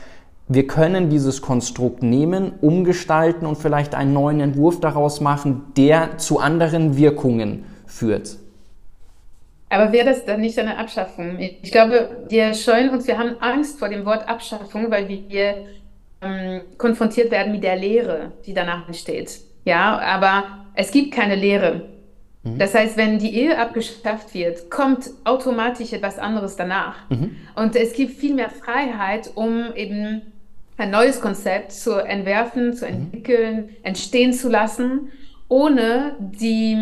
[0.54, 6.38] wir können dieses Konstrukt nehmen, umgestalten und vielleicht einen neuen Entwurf daraus machen, der zu
[6.38, 8.36] anderen Wirkungen führt.
[9.68, 11.38] Aber wäre das dann nicht eine Abschaffung?
[11.38, 15.66] Ich glaube, wir scheuen uns, wir haben Angst vor dem Wort Abschaffung, weil wir
[16.20, 19.40] ähm, konfrontiert werden mit der Lehre, die danach entsteht.
[19.64, 21.88] Ja, aber es gibt keine Lehre.
[22.42, 22.58] Mhm.
[22.58, 27.08] Das heißt, wenn die Ehe abgeschafft wird, kommt automatisch etwas anderes danach.
[27.08, 27.36] Mhm.
[27.54, 30.31] Und es gibt viel mehr Freiheit, um eben
[30.82, 32.92] ein neues Konzept zu entwerfen, zu mhm.
[32.92, 33.68] entwickeln, mhm.
[33.84, 35.12] entstehen zu lassen,
[35.48, 36.76] ohne die,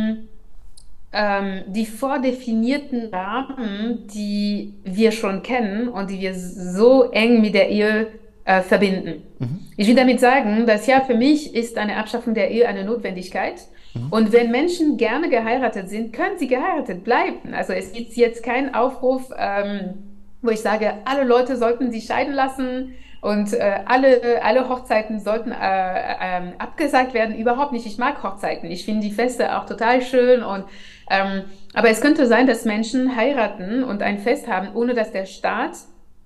[1.13, 7.69] ähm, die vordefinierten Rahmen, die wir schon kennen und die wir so eng mit der
[7.69, 8.07] Ehe
[8.47, 9.23] äh, verbinden.
[9.39, 9.59] Mhm.
[9.77, 13.67] Ich will damit sagen, dass ja für mich ist eine Abschaffung der Ehe eine Notwendigkeit.
[13.93, 14.07] Mhm.
[14.11, 17.53] Und wenn Menschen gerne geheiratet sind, können sie geheiratet bleiben.
[17.53, 19.95] Also es gibt jetzt keinen Aufruf, ähm,
[20.41, 25.53] wo ich sage, alle Leute sollten sich scheiden lassen und äh, alle, alle Hochzeiten sollten
[25.53, 27.37] äh, äh, abgesagt werden.
[27.37, 27.85] Überhaupt nicht.
[27.87, 28.71] Ich mag Hochzeiten.
[28.71, 30.43] Ich finde die Feste auch total schön.
[30.43, 30.65] Und,
[31.11, 31.43] ähm,
[31.75, 35.73] aber es könnte sein, dass Menschen heiraten und ein Fest haben, ohne dass der Staat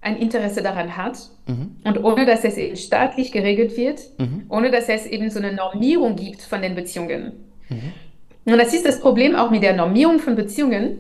[0.02, 1.76] ein Interesse daran hat mhm.
[1.82, 4.44] und ohne dass es eben staatlich geregelt wird, mhm.
[4.50, 7.32] ohne dass es eben so eine Normierung gibt von den Beziehungen.
[7.70, 7.92] Mhm.
[8.52, 10.98] Und das ist das Problem auch mit der Normierung von Beziehungen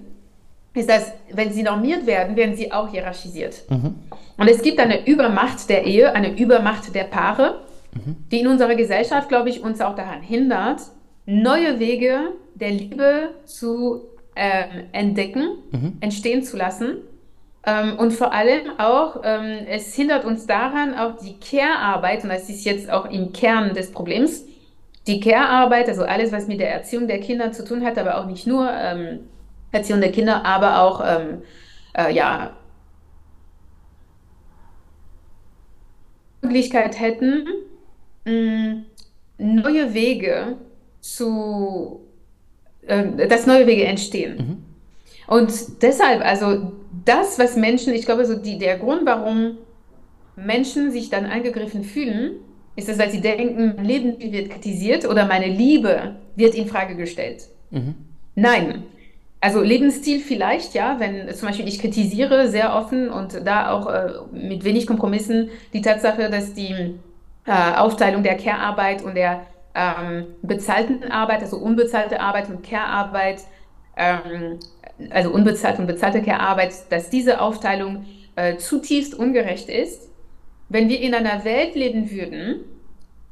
[0.74, 3.62] ist, dass wenn sie normiert werden, werden sie auch hierarchisiert.
[3.70, 3.94] Mhm.
[4.36, 7.60] Und es gibt eine Übermacht der Ehe, eine Übermacht der Paare,
[7.92, 8.16] mhm.
[8.30, 10.80] die in unserer Gesellschaft, glaube ich, uns auch daran hindert,
[11.26, 14.02] neue Wege der Liebe zu
[14.36, 15.96] ähm, entdecken, mhm.
[16.00, 16.96] entstehen zu lassen.
[17.66, 22.48] Ähm, und vor allem auch, ähm, es hindert uns daran, auch die Care-Arbeit, und das
[22.50, 24.44] ist jetzt auch im Kern des Problems,
[25.06, 28.26] die Care-Arbeit, also alles, was mit der Erziehung der Kinder zu tun hat, aber auch
[28.26, 29.20] nicht nur, ähm,
[29.74, 31.42] Erziehung der Kinder, aber auch ähm,
[31.96, 32.56] äh, ja,
[36.42, 37.46] Möglichkeit hätten,
[38.24, 38.84] mh, mm,
[39.38, 40.56] neue Wege
[41.00, 42.00] zu,
[42.86, 44.36] äh, dass neue Wege entstehen.
[44.36, 44.64] Mhm.
[45.26, 46.72] Und deshalb, also
[47.04, 49.58] das, was Menschen, ich glaube, so die, der Grund, warum
[50.36, 52.36] Menschen sich dann angegriffen fühlen,
[52.76, 56.96] ist es, weil sie denken, mein Leben wird kritisiert oder meine Liebe wird in Frage
[56.96, 57.48] gestellt.
[57.70, 57.94] Mhm.
[58.34, 58.82] Nein,
[59.44, 64.12] also Lebensstil vielleicht, ja, wenn zum Beispiel ich kritisiere sehr offen und da auch äh,
[64.32, 66.94] mit wenig Kompromissen die Tatsache, dass die
[67.44, 69.42] äh, Aufteilung der Care-Arbeit und der
[69.74, 73.42] ähm, bezahlten Arbeit, also unbezahlte Arbeit und Care-Arbeit,
[73.98, 74.60] ähm,
[75.10, 80.08] also unbezahlte und bezahlte Care-Arbeit, dass diese Aufteilung äh, zutiefst ungerecht ist.
[80.70, 82.60] Wenn wir in einer Welt leben würden,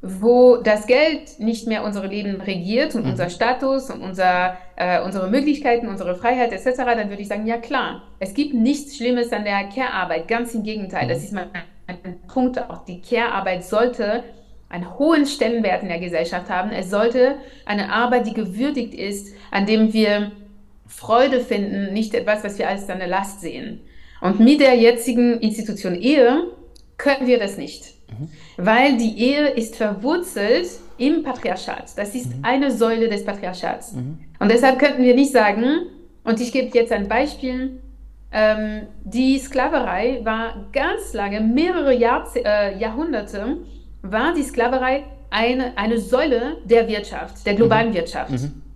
[0.02, 3.10] wo das Geld nicht mehr unsere Leben regiert und mhm.
[3.12, 7.56] unser Status und unser, äh, unsere Möglichkeiten, unsere Freiheit etc., dann würde ich sagen, ja
[7.58, 11.04] klar, es gibt nichts Schlimmes an der Care-Arbeit, ganz im Gegenteil.
[11.04, 11.08] Mhm.
[11.08, 11.46] Das ist mein,
[11.86, 12.84] mein Punkt auch.
[12.84, 14.24] Die Care-Arbeit sollte
[14.68, 16.70] einen hohen Stellenwert in der Gesellschaft haben.
[16.70, 20.32] Es sollte eine Arbeit, die gewürdigt ist, an dem wir
[20.86, 23.80] Freude finden, nicht etwas, was wir als eine Last sehen.
[24.20, 26.48] Und mit der jetzigen Institution Ehe
[26.96, 27.91] können wir das nicht,
[28.22, 28.66] mhm.
[28.66, 30.68] weil die Ehe ist verwurzelt
[30.98, 31.96] im Patriarchat.
[31.96, 32.44] Das ist mhm.
[32.44, 33.92] eine Säule des Patriarchats.
[33.92, 34.18] Mhm.
[34.38, 35.86] Und deshalb könnten wir nicht sagen,
[36.24, 37.80] und ich gebe jetzt ein Beispiel,
[38.32, 43.58] ähm, die Sklaverei war ganz lange, mehrere Jahrze äh, Jahrhunderte,
[44.02, 47.94] war die Sklaverei eine, eine Säule der Wirtschaft, der globalen mhm.
[47.94, 48.30] Wirtschaft.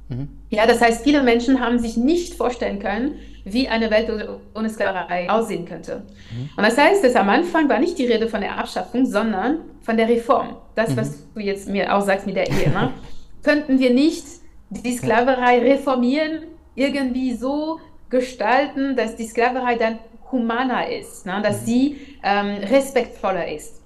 [0.08, 0.28] Mhm.
[0.50, 3.16] Ja, das heißt, viele Menschen haben sich nicht vorstellen können,
[3.48, 4.10] wie eine Welt
[4.54, 6.02] ohne Sklaverei aussehen könnte.
[6.32, 6.50] Mhm.
[6.56, 9.96] Und das heißt, dass am Anfang war nicht die Rede von der Abschaffung, sondern von
[9.96, 10.56] der Reform.
[10.74, 10.96] Das, mhm.
[10.96, 12.70] was du jetzt mir auch sagst mit der Ehe.
[12.70, 12.92] Ne?
[13.44, 14.24] Könnten wir nicht
[14.70, 16.42] die Sklaverei reformieren,
[16.74, 17.78] irgendwie so
[18.10, 20.00] gestalten, dass die Sklaverei dann
[20.32, 21.40] humaner ist, ne?
[21.40, 21.66] dass mhm.
[21.66, 23.80] sie ähm, respektvoller ist.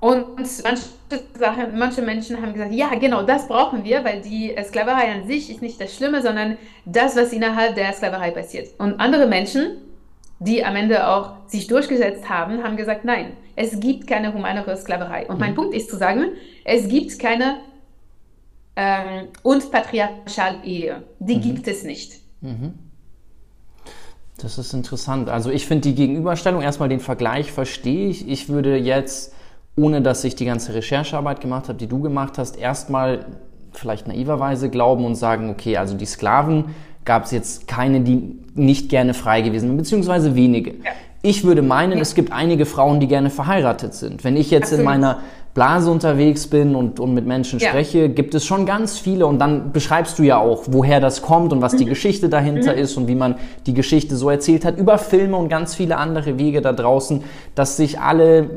[0.00, 0.82] Und manche,
[1.38, 5.50] Sachen, manche Menschen haben gesagt, ja, genau, das brauchen wir, weil die Sklaverei an sich
[5.50, 8.68] ist nicht das Schlimme, sondern das, was innerhalb der Sklaverei passiert.
[8.78, 9.76] Und andere Menschen,
[10.38, 15.26] die am Ende auch sich durchgesetzt haben, haben gesagt, nein, es gibt keine humanere Sklaverei.
[15.26, 15.56] Und mein mhm.
[15.56, 16.28] Punkt ist zu sagen,
[16.64, 17.58] es gibt keine
[18.76, 21.02] ähm, und Patriarchal-Ehe.
[21.18, 21.42] Die mhm.
[21.42, 22.20] gibt es nicht.
[22.40, 22.72] Mhm.
[24.38, 25.28] Das ist interessant.
[25.28, 28.26] Also ich finde die Gegenüberstellung, erstmal den Vergleich verstehe ich.
[28.26, 29.34] Ich würde jetzt
[29.80, 33.24] ohne dass ich die ganze Recherchearbeit gemacht habe, die du gemacht hast, erstmal
[33.72, 36.66] vielleicht naiverweise glauben und sagen, okay, also die Sklaven
[37.04, 40.72] gab es jetzt keine, die nicht gerne frei gewesen sind, beziehungsweise wenige.
[40.72, 40.90] Ja.
[41.22, 42.00] Ich würde meinen, ja.
[42.00, 44.24] es gibt einige Frauen, die gerne verheiratet sind.
[44.24, 44.80] Wenn ich jetzt Absolut.
[44.80, 45.18] in meiner
[45.52, 47.68] Blase unterwegs bin und, und mit Menschen ja.
[47.68, 51.52] spreche, gibt es schon ganz viele und dann beschreibst du ja auch, woher das kommt
[51.52, 51.88] und was die mhm.
[51.88, 52.78] Geschichte dahinter mhm.
[52.78, 53.34] ist und wie man
[53.66, 57.24] die Geschichte so erzählt hat, über Filme und ganz viele andere Wege da draußen,
[57.56, 58.50] dass sich alle,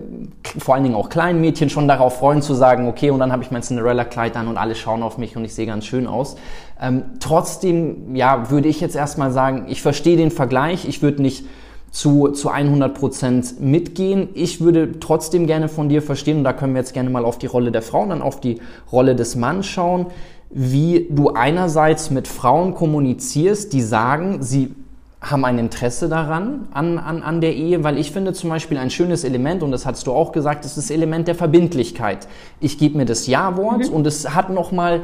[0.60, 3.42] vor allen Dingen auch kleinen Mädchen, schon darauf freuen zu sagen, okay, und dann habe
[3.42, 6.36] ich mein Cinderella-Kleid an und alle schauen auf mich und ich sehe ganz schön aus.
[6.80, 11.46] Ähm, trotzdem, ja, würde ich jetzt erstmal sagen, ich verstehe den Vergleich, ich würde nicht
[11.94, 14.30] zu, zu 100 Prozent mitgehen.
[14.34, 17.38] Ich würde trotzdem gerne von dir verstehen, und da können wir jetzt gerne mal auf
[17.38, 18.60] die Rolle der Frau und dann auf die
[18.92, 20.08] Rolle des Mannes schauen,
[20.50, 24.74] wie du einerseits mit Frauen kommunizierst, die sagen, sie
[25.22, 28.90] haben ein Interesse daran, an, an, an der Ehe, weil ich finde zum Beispiel ein
[28.90, 32.28] schönes Element, und das hast du auch gesagt, ist das Element der Verbindlichkeit.
[32.60, 33.94] Ich gebe mir das Ja-Wort mhm.
[33.94, 35.02] und es hat nochmal,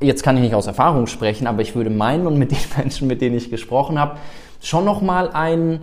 [0.00, 3.08] jetzt kann ich nicht aus Erfahrung sprechen, aber ich würde meinen und mit den Menschen,
[3.08, 4.18] mit denen ich gesprochen habe,
[4.60, 5.80] schon nochmal ein,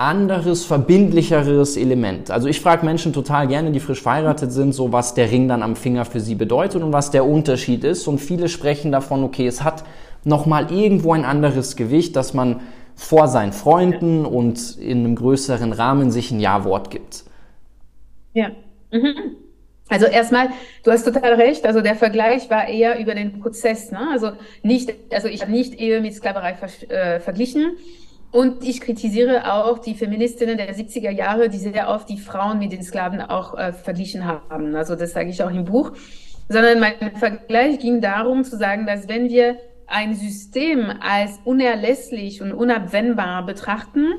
[0.00, 2.30] anderes, verbindlicheres Element.
[2.30, 5.62] Also ich frage Menschen total gerne, die frisch verheiratet sind, so was der Ring dann
[5.62, 8.08] am Finger für sie bedeutet und was der Unterschied ist.
[8.08, 9.84] Und viele sprechen davon, okay, es hat
[10.24, 12.60] nochmal irgendwo ein anderes Gewicht, dass man
[12.94, 17.24] vor seinen Freunden und in einem größeren Rahmen sich ein Ja-Wort gibt.
[18.32, 18.52] Ja.
[18.90, 19.36] Mhm.
[19.90, 20.48] Also erstmal,
[20.82, 21.66] du hast total recht.
[21.66, 23.92] Also der Vergleich war eher über den Prozess.
[23.92, 24.08] Ne?
[24.10, 24.32] Also
[24.62, 27.72] nicht, also ich habe nicht Ehe mit Sklaverei ver äh, verglichen.
[28.32, 32.72] Und ich kritisiere auch die Feministinnen der 70er Jahre, die sehr oft die Frauen mit
[32.72, 34.76] den Sklaven auch äh, verglichen haben.
[34.76, 35.92] Also das sage ich auch im Buch.
[36.48, 39.56] Sondern mein Vergleich ging darum zu sagen, dass wenn wir
[39.86, 44.14] ein System als unerlässlich und unabwendbar betrachten,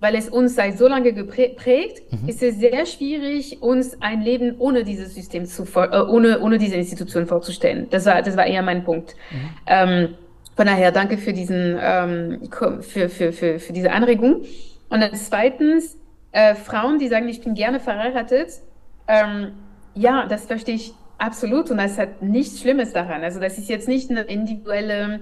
[0.00, 2.28] weil es uns seit so lange geprägt, mhm.
[2.28, 6.76] ist es sehr schwierig, uns ein Leben ohne dieses System zu, äh, ohne, ohne diese
[6.76, 7.88] Institution vorzustellen.
[7.90, 9.16] Das war, das war eher mein Punkt.
[9.30, 9.48] Mhm.
[9.66, 10.14] Ähm,
[10.56, 12.48] von daher danke für diesen ähm,
[12.80, 14.42] für, für, für, für diese Anregung.
[14.88, 15.98] Und dann zweitens,
[16.32, 18.52] äh, Frauen, die sagen, ich bin gerne verheiratet,
[19.06, 19.52] ähm,
[19.94, 23.22] ja, das verstehe ich absolut und das hat nichts Schlimmes daran.
[23.22, 25.20] Also das ist jetzt nicht eine individuelle,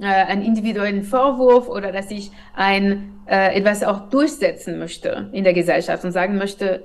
[0.00, 5.54] äh, einen individuellen Vorwurf oder dass ich ein äh, etwas auch durchsetzen möchte in der
[5.54, 6.82] Gesellschaft und sagen möchte,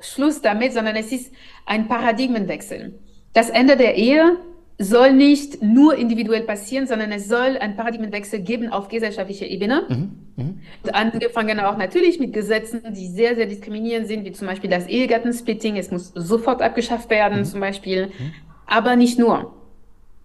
[0.00, 1.32] Schluss damit, sondern es ist
[1.64, 2.98] ein Paradigmenwechsel.
[3.32, 4.36] Das Ende der Ehe
[4.78, 9.84] soll nicht nur individuell passieren, sondern es soll einen Paradigmenwechsel geben auf gesellschaftlicher Ebene.
[9.88, 10.10] Mhm.
[10.36, 10.60] Mhm.
[10.92, 15.76] Angefangen auch natürlich mit Gesetzen, die sehr, sehr diskriminierend sind, wie zum Beispiel das Ehegattensplitting.
[15.76, 17.44] Es muss sofort abgeschafft werden, mhm.
[17.44, 18.06] zum Beispiel.
[18.06, 18.32] Mhm.
[18.66, 19.54] Aber nicht nur.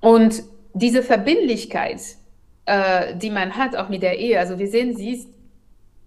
[0.01, 0.43] Und
[0.73, 2.01] diese Verbindlichkeit,
[2.65, 5.29] äh, die man hat, auch mit der Ehe, also wir sehen, sie ist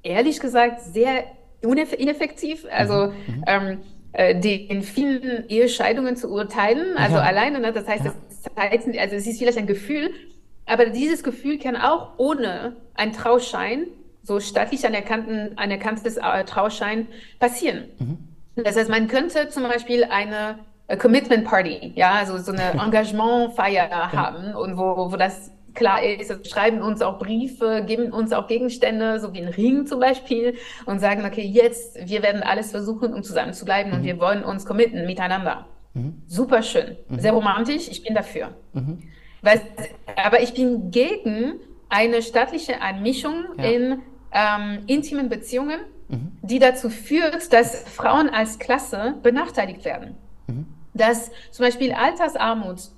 [0.02, 1.24] ehrlich gesagt sehr
[1.62, 2.66] ineffektiv.
[2.70, 3.34] Also mhm.
[3.36, 3.44] mhm.
[3.46, 3.78] ähm,
[4.12, 7.22] äh, den vielen Ehescheidungen zu urteilen, also ja.
[7.22, 7.72] alleine, ne?
[7.72, 8.14] das heißt, ja.
[8.56, 10.10] Heißt, also es ist vielleicht ein Gefühl,
[10.66, 13.86] aber dieses Gefühl kann auch ohne einen Trauschein,
[14.22, 17.88] so staatlich anerkannten, anerkanntes äh, Trauschein passieren.
[17.98, 18.18] Mhm.
[18.64, 20.58] Das heißt, man könnte zum Beispiel eine
[20.98, 26.44] Commitment Party, ja, also so eine Engagementfeier haben und wo, wo das klar ist, also
[26.44, 30.98] schreiben uns auch Briefe, geben uns auch Gegenstände, so wie ein Ring zum Beispiel, und
[30.98, 33.96] sagen, okay, jetzt, wir werden alles versuchen, um zusammen zu bleiben mhm.
[33.96, 35.66] und wir wollen uns committen miteinander.
[35.94, 36.22] Mhm.
[36.26, 37.18] Super schön, mhm.
[37.18, 38.54] sehr romantisch, ich bin dafür.
[38.72, 39.02] Mhm.
[39.42, 39.60] Weil,
[40.16, 41.54] aber ich bin gegen
[41.88, 43.64] eine staatliche Einmischung ja.
[43.64, 46.32] in ähm, intimen Beziehungen, mhm.
[46.42, 50.16] die dazu führt, dass Frauen als Klasse benachteiligt werden.
[50.46, 50.66] Mhm.
[50.94, 52.90] Dass zum Beispiel Altersarmut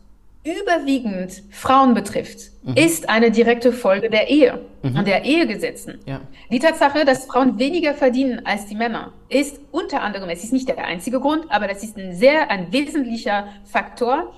[0.45, 2.75] überwiegend Frauen betrifft, mhm.
[2.75, 4.99] ist eine direkte Folge der Ehe mhm.
[4.99, 6.01] und der Ehegesetzen.
[6.05, 6.21] Ja.
[6.51, 10.69] Die Tatsache, dass Frauen weniger verdienen als die Männer, ist unter anderem, es ist nicht
[10.69, 14.33] der einzige Grund, aber das ist ein sehr, ein wesentlicher Faktor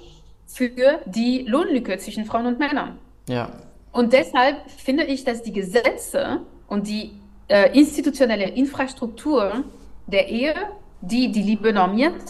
[0.47, 0.71] für
[1.07, 2.99] die Lohnlücke zwischen Frauen und Männern.
[3.29, 3.51] Ja.
[3.93, 7.13] Und deshalb finde ich, dass die Gesetze und die
[7.49, 9.65] äh, institutionelle Infrastruktur
[10.07, 10.55] der Ehe,
[11.01, 12.23] die die Liebe normiert,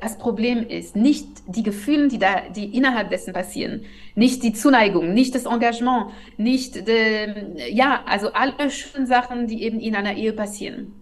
[0.00, 3.82] das Problem ist nicht die Gefühle, die da, die innerhalb dessen passieren,
[4.14, 6.06] nicht die Zuneigung, nicht das Engagement,
[6.36, 10.92] nicht, de, ja, also alle schönen Sachen, die eben in einer Ehe passieren.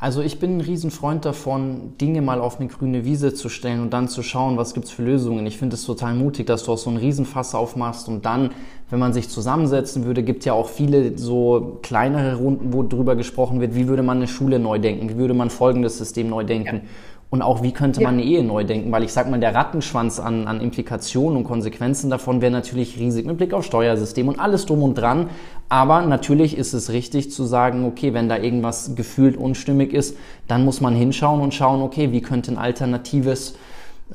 [0.00, 3.92] Also ich bin ein Riesenfreund davon, Dinge mal auf eine grüne Wiese zu stellen und
[3.92, 5.44] dann zu schauen, was gibt's für Lösungen.
[5.44, 8.52] Ich finde es total mutig, dass du auch so ein Riesenfass aufmachst und dann,
[8.90, 13.60] wenn man sich zusammensetzen würde, gibt ja auch viele so kleinere Runden, wo drüber gesprochen
[13.60, 16.76] wird, wie würde man eine Schule neu denken, wie würde man folgendes System neu denken.
[16.76, 16.82] Ja.
[17.30, 18.22] Und auch, wie könnte man ja.
[18.24, 18.90] eine Ehe neu denken?
[18.90, 23.26] Weil ich sag mal, der Rattenschwanz an, an Implikationen und Konsequenzen davon wäre natürlich riesig
[23.26, 25.28] mit Blick auf Steuersystem und alles drum und dran.
[25.68, 30.16] Aber natürlich ist es richtig zu sagen, okay, wenn da irgendwas gefühlt unstimmig ist,
[30.46, 33.56] dann muss man hinschauen und schauen, okay, wie könnte ein alternatives,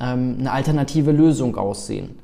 [0.00, 2.18] ähm, eine alternative Lösung aussehen.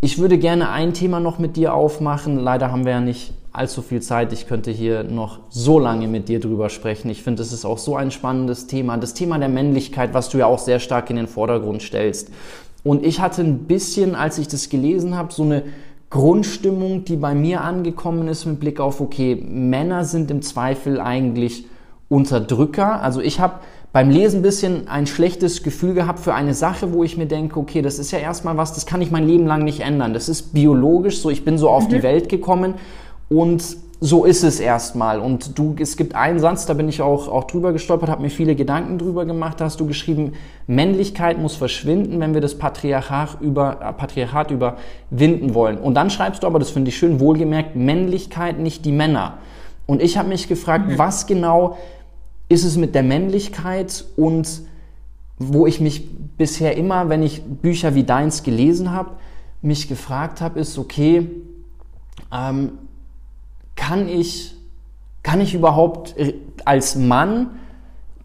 [0.00, 2.38] Ich würde gerne ein Thema noch mit dir aufmachen.
[2.38, 4.32] Leider haben wir ja nicht allzu viel Zeit.
[4.32, 7.10] Ich könnte hier noch so lange mit dir drüber sprechen.
[7.10, 8.96] Ich finde, es ist auch so ein spannendes Thema.
[8.96, 12.30] Das Thema der Männlichkeit, was du ja auch sehr stark in den Vordergrund stellst.
[12.84, 15.62] Und ich hatte ein bisschen, als ich das gelesen habe, so eine
[16.10, 21.66] Grundstimmung, die bei mir angekommen ist mit Blick auf, okay, Männer sind im Zweifel eigentlich
[22.08, 23.00] Unterdrücker.
[23.00, 23.60] Also ich habe
[23.92, 27.58] beim Lesen ein bisschen ein schlechtes Gefühl gehabt für eine Sache, wo ich mir denke,
[27.58, 30.14] okay, das ist ja erstmal was, das kann ich mein Leben lang nicht ändern.
[30.14, 31.90] Das ist biologisch so, ich bin so auf mhm.
[31.90, 32.74] die Welt gekommen
[33.32, 35.20] und so ist es erstmal.
[35.20, 38.30] Und du, es gibt einen Satz, da bin ich auch, auch drüber gestolpert, habe mir
[38.30, 39.60] viele Gedanken drüber gemacht.
[39.60, 40.32] Da hast du geschrieben,
[40.66, 45.78] Männlichkeit muss verschwinden, wenn wir das Patriarchat, über, äh, Patriarchat überwinden wollen.
[45.78, 49.38] Und dann schreibst du aber, das finde ich schön, wohlgemerkt, Männlichkeit, nicht die Männer.
[49.86, 50.98] Und ich habe mich gefragt, mhm.
[50.98, 51.78] was genau
[52.48, 54.62] ist es mit der Männlichkeit und
[55.38, 59.10] wo ich mich bisher immer, wenn ich Bücher wie deins gelesen habe,
[59.62, 61.30] mich gefragt habe, ist, okay,
[62.32, 62.72] ähm,
[63.82, 64.54] kann ich,
[65.24, 66.14] kann ich überhaupt
[66.64, 67.50] als Mann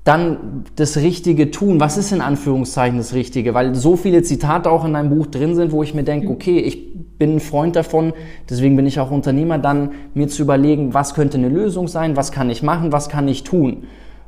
[0.03, 1.79] dann das Richtige tun?
[1.79, 3.55] Was ist in Anführungszeichen das Richtige?
[3.55, 6.59] Weil so viele Zitate auch in deinem Buch drin sind, wo ich mir denke, okay,
[6.59, 8.13] ich bin ein Freund davon,
[8.47, 12.31] deswegen bin ich auch Unternehmer, dann mir zu überlegen, was könnte eine Lösung sein, was
[12.31, 13.85] kann ich machen, was kann ich tun?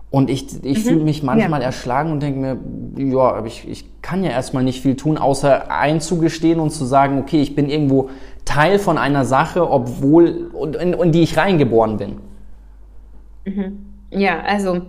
[0.10, 0.90] Und ich, ich mhm.
[0.90, 1.68] fühle mich manchmal ja.
[1.68, 2.58] erschlagen und denke mir,
[2.98, 7.40] ja, ich, ich kann ja erstmal nicht viel tun, außer einzugestehen und zu sagen, okay,
[7.40, 8.10] ich bin irgendwo
[8.50, 12.20] Teil von einer Sache, obwohl, und in, in die ich reingeboren bin.
[13.46, 13.86] Mhm.
[14.10, 14.82] Ja, also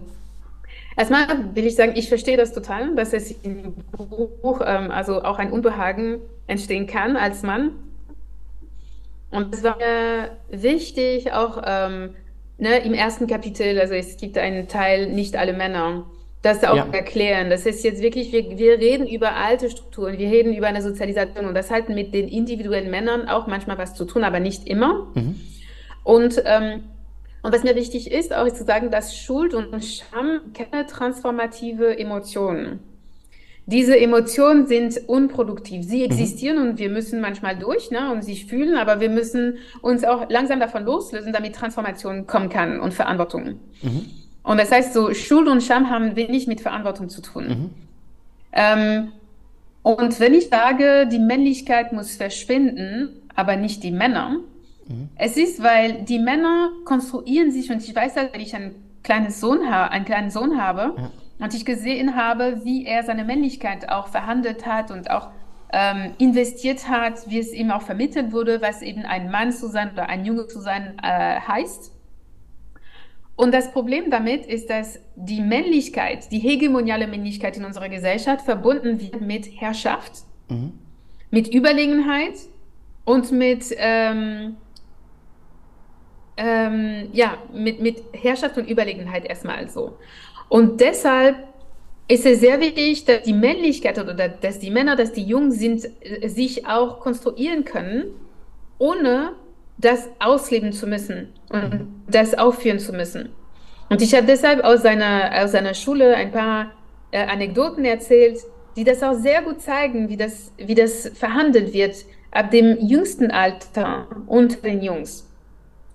[0.97, 3.75] erstmal will ich sagen, ich verstehe das total, dass es im
[4.43, 7.73] Buch ähm, also auch ein Unbehagen entstehen kann als Mann.
[9.31, 12.15] Und es war mir wichtig, auch ähm,
[12.57, 16.07] ne, im ersten Kapitel, also es gibt einen Teil, nicht alle Männer,
[16.43, 16.87] das auch ja.
[16.93, 17.51] erklären.
[17.51, 21.47] Das ist jetzt wirklich, wir, wir reden über alte Strukturen, wir reden über eine Sozialisation
[21.47, 25.09] und das hat mit den individuellen Männern auch manchmal was zu tun, aber nicht immer.
[25.15, 25.39] Mhm.
[26.03, 26.85] Und, ähm,
[27.43, 31.99] und was mir wichtig ist, auch ist zu sagen, dass Schuld und Scham keine transformative
[31.99, 32.81] Emotionen.
[33.67, 35.85] Diese Emotionen sind unproduktiv.
[35.85, 36.05] Sie mhm.
[36.05, 36.71] existieren mhm.
[36.71, 40.59] und wir müssen manchmal durch ne, und sie fühlen, aber wir müssen uns auch langsam
[40.59, 43.61] davon loslösen, damit Transformation kommen kann und Verantwortung.
[43.83, 44.20] Mhm.
[44.43, 47.49] Und das heißt, so Schuld und Scham haben wenig mit Verantwortung zu tun.
[47.49, 47.71] Mhm.
[48.53, 49.13] Ähm,
[49.83, 54.41] und wenn ich sage, die Männlichkeit muss verschwinden, aber nicht die Männer,
[54.89, 55.09] mhm.
[55.17, 59.31] es ist, weil die Männer konstruieren sich, und ich weiß, dass wenn ich einen kleinen
[59.31, 61.11] Sohn, einen kleinen Sohn habe, ja
[61.41, 65.31] und ich gesehen habe, wie er seine Männlichkeit auch verhandelt hat und auch
[65.73, 69.93] ähm, investiert hat, wie es ihm auch vermittelt wurde, was eben ein Mann zu sein
[69.93, 71.93] oder ein Junge zu sein äh, heißt.
[73.41, 79.01] Und das Problem damit ist, dass die Männlichkeit, die hegemoniale Männlichkeit in unserer Gesellschaft verbunden
[79.01, 80.13] wird mit Herrschaft,
[80.51, 80.75] mhm.
[81.31, 82.35] mit Überlegenheit
[83.07, 84.57] und mit, ähm,
[86.37, 89.97] ähm, ja, mit, mit Herrschaft und Überlegenheit erstmal so.
[90.51, 91.37] Und deshalb
[92.09, 95.89] ist es sehr wichtig, dass die Männlichkeit oder dass die Männer, dass die Jungen sind,
[96.03, 98.05] äh, sich auch konstruieren können,
[98.77, 99.33] ohne
[99.81, 103.31] das ausleben zu müssen und das aufführen zu müssen.
[103.89, 106.73] Und ich habe deshalb aus seiner, aus seiner Schule ein paar
[107.11, 108.39] äh, Anekdoten erzählt,
[108.77, 111.97] die das auch sehr gut zeigen, wie das, wie das verhandelt wird
[112.31, 115.29] ab dem jüngsten Alter unter den Jungs.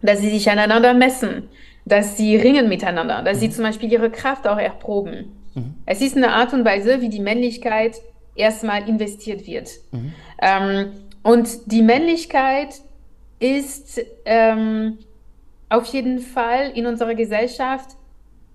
[0.02, 1.50] Dass sie sich aneinander messen,
[1.86, 3.52] dass sie ringen miteinander, dass sie mhm.
[3.52, 5.32] zum Beispiel ihre Kraft auch erproben.
[5.54, 5.76] Mhm.
[5.86, 7.96] Es ist eine Art und Weise, wie die Männlichkeit
[8.36, 9.70] erstmal investiert wird.
[9.92, 10.14] Mhm.
[10.42, 10.92] Ähm,
[11.24, 12.82] und die Männlichkeit
[13.40, 14.98] ist ähm,
[15.70, 17.98] auf jeden Fall in unserer Gesellschaft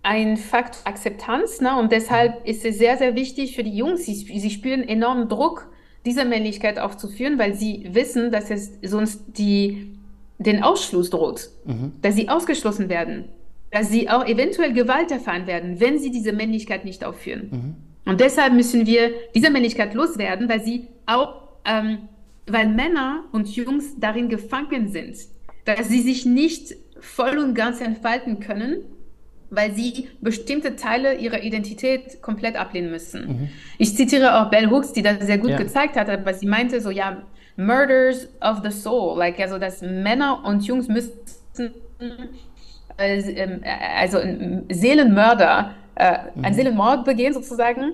[0.02, 1.60] ein Fakt Akzeptanz.
[1.60, 1.76] Ne?
[1.78, 5.68] Und deshalb ist es sehr, sehr wichtig für die Jungs, sie, sie spüren enormen Druck,
[6.06, 9.90] diese Männlichkeit aufzuführen, weil sie wissen, dass es sonst die,
[10.38, 11.92] den Ausschluss droht, mhm.
[12.00, 13.26] dass sie ausgeschlossen werden,
[13.70, 17.48] dass sie auch eventuell Gewalt erfahren werden, wenn sie diese Männlichkeit nicht aufführen.
[17.50, 18.10] Mhm.
[18.10, 21.34] Und deshalb müssen wir diese Männlichkeit loswerden, weil sie auch,
[21.66, 21.98] ähm,
[22.46, 25.16] weil Männer und Jungs darin gefangen sind,
[25.64, 28.84] dass sie sich nicht voll und ganz entfalten können
[29.50, 33.26] weil sie bestimmte Teile ihrer Identität komplett ablehnen müssen.
[33.26, 33.48] Mhm.
[33.78, 35.56] Ich zitiere auch Bell Hooks, die das sehr gut ja.
[35.56, 37.22] gezeigt hat, aber sie meinte so, ja,
[37.56, 41.12] Murders of the Soul, like, also dass Männer und Jungs müssen,
[42.96, 43.22] äh,
[43.98, 44.18] also
[44.70, 46.44] Seelenmörder, äh, mhm.
[46.44, 47.92] ein Seelenmord begehen sozusagen,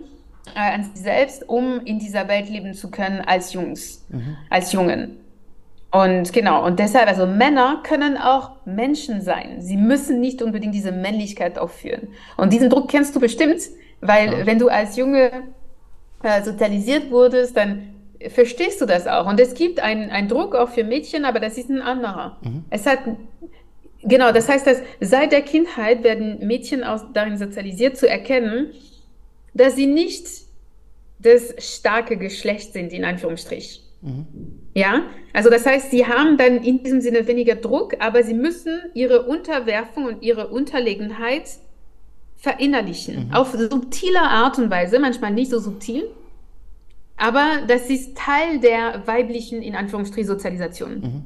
[0.55, 4.37] äh, an sich selbst, um in dieser Welt leben zu können als Jungs, mhm.
[4.51, 5.19] als Jungen.
[5.91, 9.63] Und genau, und deshalb, also Männer können auch Menschen sein.
[9.63, 12.09] Sie müssen nicht unbedingt diese Männlichkeit aufführen.
[12.37, 13.61] Und diesen Druck kennst du bestimmt,
[14.01, 14.47] weil ja.
[14.47, 15.31] wenn du als Junge
[16.23, 17.95] äh, sozialisiert wurdest, dann
[18.29, 19.27] verstehst du das auch.
[19.27, 22.37] Und es gibt einen, einen Druck auch für Mädchen, aber das ist ein anderer.
[22.43, 22.65] Mhm.
[22.71, 22.99] Es hat,
[24.03, 28.73] genau, das heißt, dass seit der Kindheit werden Mädchen auch darin sozialisiert zu erkennen,
[29.57, 30.27] dass sie nicht
[31.19, 33.83] das starke Geschlecht sind, in Anführungsstrich.
[34.03, 34.27] Mhm.
[34.75, 38.83] Ja, also das heißt, sie haben dann in diesem Sinne weniger Druck, aber sie müssen
[38.93, 41.45] ihre Unterwerfung und ihre Unterlegenheit
[42.37, 43.29] verinnerlichen.
[43.29, 43.35] Mhm.
[43.35, 46.05] Auf subtile Art und Weise, manchmal nicht so subtil,
[47.17, 51.01] aber das ist Teil der weiblichen, in Anführungsstrichen, Sozialisation.
[51.01, 51.25] Mhm.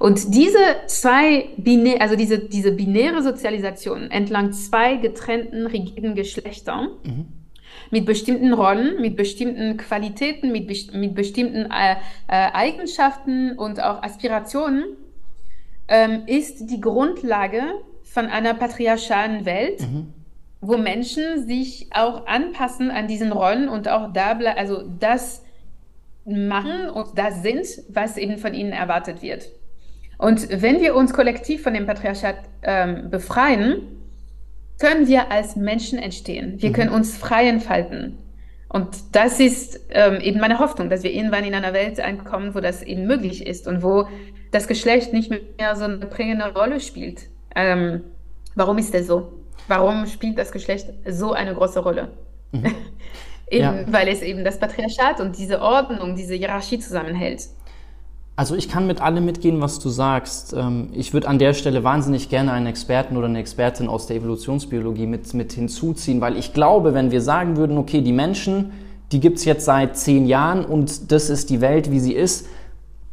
[0.00, 7.41] Und diese zwei, binä also diese, diese binäre Sozialisation entlang zwei getrennten, rigiden Geschlechtern, mhm
[7.92, 11.92] mit bestimmten Rollen, mit bestimmten Qualitäten, mit, mit bestimmten äh,
[12.26, 14.84] äh, Eigenschaften und auch Aspirationen,
[15.88, 17.62] ähm, ist die Grundlage
[18.02, 20.14] von einer patriarchalen Welt, mhm.
[20.62, 25.42] wo Menschen sich auch anpassen an diesen Rollen und auch da, also das
[26.24, 29.50] machen und das sind, was eben von ihnen erwartet wird.
[30.16, 34.01] Und wenn wir uns kollektiv von dem Patriarchat ähm, befreien,
[34.78, 36.60] können wir als Menschen entstehen.
[36.60, 36.74] Wir mhm.
[36.74, 38.18] können uns frei entfalten.
[38.68, 42.60] Und das ist ähm, eben meine Hoffnung, dass wir irgendwann in einer Welt ankommen, wo
[42.60, 44.08] das eben möglich ist und wo
[44.50, 47.28] das Geschlecht nicht mehr so eine prägende Rolle spielt.
[47.54, 48.02] Ähm,
[48.54, 49.32] warum ist das so?
[49.68, 52.12] Warum spielt das Geschlecht so eine große Rolle?
[52.52, 52.64] Mhm.
[53.50, 53.84] eben, ja.
[53.88, 57.48] Weil es eben das Patriarchat und diese Ordnung, diese Hierarchie zusammenhält.
[58.34, 60.54] Also ich kann mit allem mitgehen, was du sagst.
[60.56, 64.16] Ähm, ich würde an der Stelle wahnsinnig gerne einen Experten oder eine Expertin aus der
[64.16, 68.72] Evolutionsbiologie mit, mit hinzuziehen, weil ich glaube, wenn wir sagen würden, okay, die Menschen,
[69.12, 72.46] die gibt's jetzt seit zehn Jahren und das ist die Welt, wie sie ist,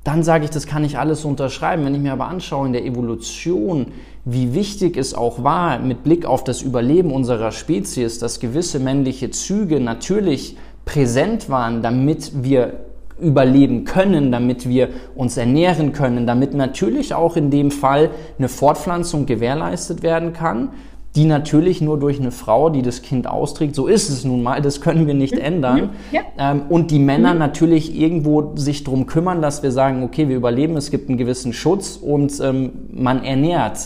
[0.05, 1.83] dann sage ich, das kann ich alles unterschreiben.
[1.83, 3.87] Wenn ich mir aber anschaue in der Evolution,
[4.23, 9.29] wie wichtig es auch war, mit Blick auf das Überleben unserer Spezies, dass gewisse männliche
[9.31, 10.55] Züge natürlich
[10.85, 12.88] präsent waren, damit wir
[13.21, 19.25] überleben können, damit wir uns ernähren können, damit natürlich auch in dem Fall eine Fortpflanzung
[19.25, 20.69] gewährleistet werden kann,
[21.15, 24.61] die natürlich nur durch eine Frau, die das Kind austrägt, so ist es nun mal,
[24.61, 25.41] das können wir nicht mhm.
[25.41, 25.89] ändern.
[26.11, 26.21] Ja.
[26.37, 27.39] Ähm, und die Männer mhm.
[27.39, 31.51] natürlich irgendwo sich drum kümmern, dass wir sagen, okay, wir überleben, es gibt einen gewissen
[31.51, 33.79] Schutz und ähm, man ernährt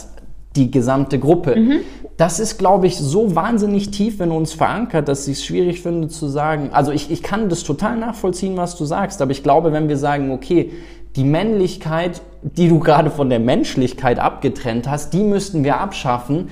[0.54, 1.56] die gesamte Gruppe.
[1.56, 1.80] Mhm.
[2.16, 6.08] Das ist, glaube ich, so wahnsinnig tief in uns verankert, dass ich es schwierig finde
[6.08, 6.70] zu sagen.
[6.72, 9.96] Also ich, ich kann das total nachvollziehen, was du sagst, aber ich glaube, wenn wir
[9.96, 10.70] sagen, okay,
[11.16, 16.50] die Männlichkeit, die du gerade von der Menschlichkeit abgetrennt hast, die müssten wir abschaffen,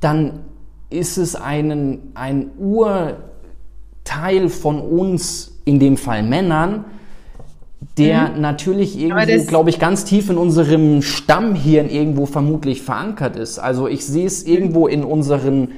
[0.00, 0.40] dann
[0.90, 6.84] ist es einen, ein Urteil von uns, in dem Fall Männern,
[7.98, 8.40] der mhm.
[8.40, 13.58] natürlich irgendwo, glaube ich, ganz tief in unserem Stammhirn irgendwo vermutlich verankert ist.
[13.58, 15.68] Also ich sehe es irgendwo in unseren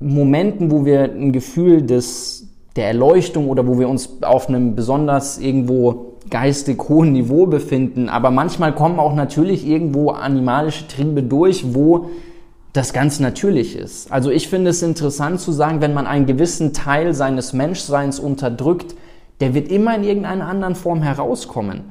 [0.00, 5.38] Momenten, wo wir ein Gefühl des, der Erleuchtung oder wo wir uns auf einem besonders
[5.38, 8.08] irgendwo geistig hohen Niveau befinden.
[8.08, 12.10] Aber manchmal kommen auch natürlich irgendwo animalische Triebe durch, wo
[12.72, 14.12] das ganz natürlich ist.
[14.12, 18.94] Also ich finde es interessant zu sagen, wenn man einen gewissen Teil seines Menschseins unterdrückt,
[19.40, 21.84] der wird immer in irgendeiner anderen Form herauskommen.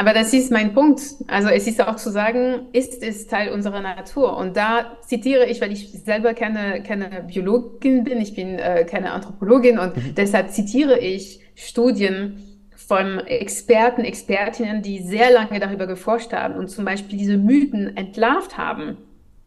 [0.00, 1.02] Aber das ist mein Punkt.
[1.26, 4.34] Also es ist auch zu sagen, ist es Teil unserer Natur.
[4.38, 9.12] Und da zitiere ich, weil ich selber keine, keine Biologin bin, ich bin äh, keine
[9.12, 10.14] Anthropologin und mhm.
[10.14, 12.42] deshalb zitiere ich Studien
[12.74, 18.56] von Experten, Expertinnen, die sehr lange darüber geforscht haben und zum Beispiel diese Mythen entlarvt
[18.56, 18.96] haben,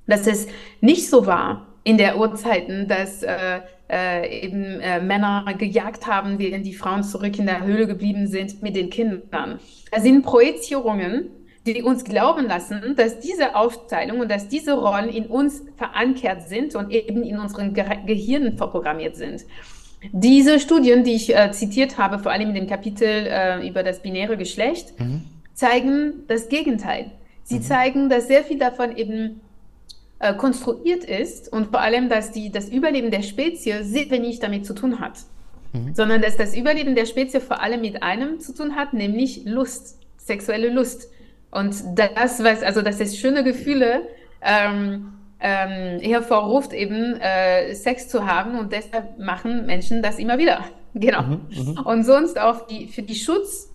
[0.06, 0.48] dass es
[0.82, 6.66] nicht so war in der Urzeiten, dass äh, äh, eben äh, Männer gejagt haben, während
[6.66, 9.60] die Frauen zurück in der Höhle geblieben sind mit den Kindern.
[9.92, 11.30] Das sind Projizierungen,
[11.66, 16.76] die uns glauben lassen, dass diese Aufteilung und dass diese Rollen in uns verankert sind
[16.76, 19.46] und eben in unseren Ge Gehirnen verprogrammiert sind.
[20.12, 24.02] Diese Studien, die ich äh, zitiert habe, vor allem in dem Kapitel äh, über das
[24.02, 25.22] binäre Geschlecht, mhm.
[25.54, 27.12] zeigen das Gegenteil.
[27.44, 27.62] Sie mhm.
[27.62, 29.40] zeigen, dass sehr viel davon eben
[30.24, 34.66] äh, konstruiert ist und vor allem, dass die, das Überleben der Spezie sehr wenig damit
[34.66, 35.20] zu tun hat,
[35.74, 35.94] mhm.
[35.94, 40.00] sondern dass das Überleben der Spezie vor allem mit einem zu tun hat, nämlich Lust,
[40.18, 41.10] sexuelle Lust.
[41.52, 44.08] Und das, was, also dass es schöne Gefühle
[44.42, 50.64] ähm, ähm, hervorruft, eben äh, Sex zu haben und deshalb machen Menschen das immer wieder.
[50.96, 51.24] Genau.
[51.24, 53.73] Mhm, mhm, und sonst auch die, für die Schutz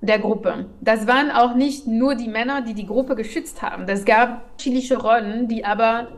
[0.00, 0.66] der Gruppe.
[0.80, 3.86] Das waren auch nicht nur die Männer, die die Gruppe geschützt haben.
[3.86, 6.08] Das gab unterschiedliche Rollen, die aber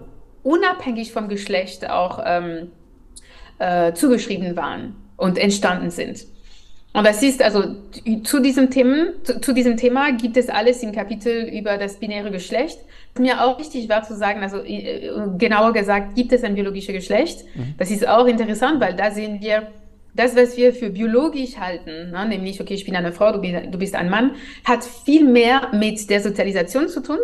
[0.43, 2.70] unabhängig vom Geschlecht auch ähm,
[3.59, 6.26] äh, zugeschrieben waren und entstanden sind.
[6.95, 7.76] Und das ist also
[8.24, 12.31] zu diesem, Themen, zu, zu, diesem Thema gibt es alles im Kapitel über das binäre
[12.31, 12.79] Geschlecht.
[13.18, 17.45] Mir auch wichtig war zu sagen, also äh, genauer gesagt, gibt es ein biologisches Geschlecht.
[17.55, 17.74] Mhm.
[17.76, 19.68] Das ist auch interessant, weil da sehen wir,
[20.15, 23.55] das, was wir für biologisch halten, ne, nämlich, okay, ich bin eine Frau, du bist,
[23.71, 24.33] du bist ein Mann,
[24.65, 27.19] hat viel mehr mit der Sozialisation zu tun,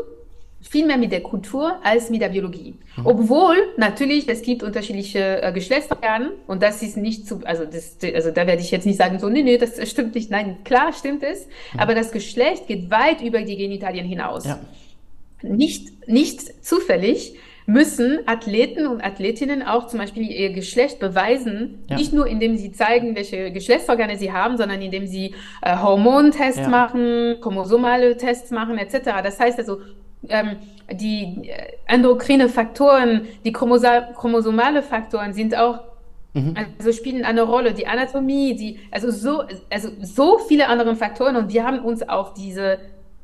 [0.61, 2.75] viel mehr mit der Kultur als mit der Biologie.
[2.97, 3.07] Mhm.
[3.07, 8.31] Obwohl natürlich es gibt unterschiedliche äh, Geschlechtsorgane und das ist nicht zu, also das, also
[8.31, 10.31] da werde ich jetzt nicht sagen so, nee, nee, das stimmt nicht.
[10.31, 11.81] Nein, klar stimmt es, mhm.
[11.81, 14.45] aber das Geschlecht geht weit über die Genitalien hinaus.
[14.45, 14.61] Ja.
[15.43, 17.35] Nicht, nicht zufällig
[17.67, 21.97] müssen Athleten und Athletinnen auch zum Beispiel ihr Geschlecht beweisen, ja.
[21.97, 26.69] nicht nur indem sie zeigen, welche Geschlechtsorgane sie haben, sondern indem sie äh, Hormontests ja.
[26.69, 29.23] machen, chromosomale Tests machen etc.
[29.23, 29.81] Das heißt also,
[30.29, 30.57] ähm,
[30.93, 35.81] die äh, endokrine Faktoren, die chromosomale Faktoren sind auch
[36.35, 36.55] mhm.
[36.79, 41.51] also spielen eine Rolle, die Anatomie, die also so also so viele andere Faktoren und
[41.51, 42.79] wir haben uns auf diese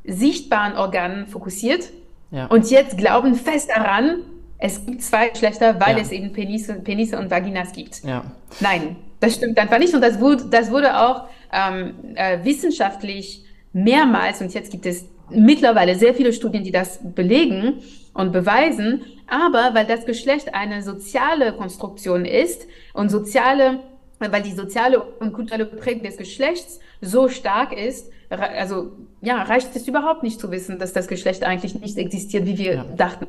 [0.04, 1.90] sichtbaren Organe fokussiert
[2.30, 2.46] ja.
[2.46, 4.22] Und jetzt glauben fest daran,
[4.58, 6.02] es gibt zwei Geschlechter, weil ja.
[6.02, 8.04] es eben Penisse, Penisse und Vaginas gibt.
[8.04, 8.24] Ja.
[8.60, 9.94] Nein, das stimmt einfach nicht.
[9.94, 15.94] Und das wurde, das wurde auch ähm, äh, wissenschaftlich mehrmals, und jetzt gibt es mittlerweile
[15.94, 17.82] sehr viele Studien, die das belegen
[18.14, 23.78] und beweisen, aber weil das Geschlecht eine soziale Konstruktion ist und soziale,
[24.18, 29.88] weil die soziale und kulturelle Prägung des Geschlechts so stark ist, also ja, reicht es
[29.88, 32.84] überhaupt nicht zu wissen, dass das Geschlecht eigentlich nicht existiert, wie wir ja.
[32.96, 33.26] dachten.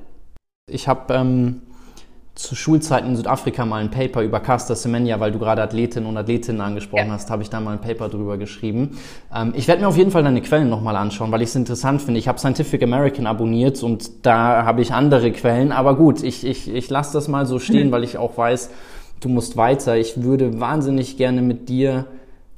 [0.69, 1.61] Ich habe ähm,
[2.35, 6.17] zu Schulzeiten in Südafrika mal ein Paper über Caster Semenya, weil du gerade Athletinnen und
[6.17, 7.13] Athletinnen angesprochen ja.
[7.13, 8.97] hast, habe ich da mal ein Paper drüber geschrieben.
[9.35, 12.01] Ähm, ich werde mir auf jeden Fall deine Quellen nochmal anschauen, weil ich es interessant
[12.01, 12.19] finde.
[12.19, 15.71] Ich habe Scientific American abonniert und da habe ich andere Quellen.
[15.71, 17.91] Aber gut, ich, ich, ich lasse das mal so stehen, mhm.
[17.91, 18.69] weil ich auch weiß,
[19.19, 19.97] du musst weiter.
[19.97, 22.05] Ich würde wahnsinnig gerne mit dir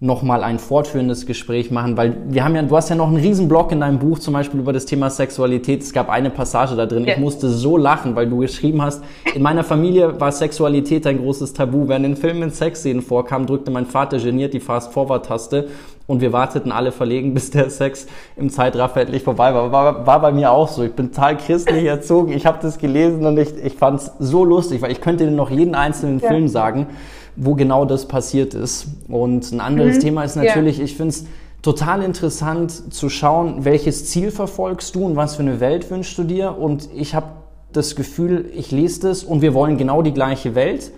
[0.03, 3.47] nochmal ein fortführendes Gespräch machen, weil wir haben ja, du hast ja noch einen riesen
[3.47, 5.81] Blog in deinem Buch zum Beispiel über das Thema Sexualität.
[5.81, 7.05] Es gab eine Passage da drin.
[7.05, 7.13] Ja.
[7.13, 9.01] Ich musste so lachen, weil du geschrieben hast,
[9.33, 11.87] in meiner Familie war Sexualität ein großes Tabu.
[11.87, 15.69] Wenn in Filmen Sexszenen vorkam, drückte mein Vater geniert die Fast-Forward-Taste
[16.05, 19.71] und wir warteten alle verlegen, bis der Sex im Zeitraffer endlich vorbei war.
[19.71, 20.05] war.
[20.05, 20.83] War bei mir auch so.
[20.83, 22.33] Ich bin total christlich erzogen.
[22.33, 25.31] Ich habe das gelesen und ich, ich fand es so lustig, weil ich könnte dir
[25.31, 26.27] noch jeden einzelnen ja.
[26.27, 26.87] Film sagen
[27.36, 28.88] wo genau das passiert ist.
[29.07, 30.01] Und ein anderes mhm.
[30.01, 30.84] Thema ist natürlich, ja.
[30.84, 31.25] ich finde es
[31.61, 36.23] total interessant zu schauen, welches Ziel verfolgst du und was für eine Welt wünschst du
[36.23, 36.57] dir.
[36.57, 37.27] Und ich habe
[37.71, 40.91] das Gefühl, ich lese das und wir wollen genau die gleiche Welt.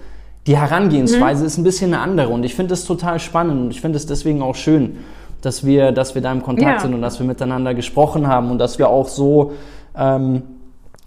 [0.48, 1.48] Die Herangehensweise mhm.
[1.48, 4.06] ist ein bisschen eine andere und ich finde es total spannend und ich finde es
[4.06, 4.98] deswegen auch schön,
[5.42, 6.80] dass wir, dass wir da im Kontakt ja.
[6.80, 9.54] sind und dass wir miteinander gesprochen haben und dass wir auch so
[9.98, 10.44] ähm,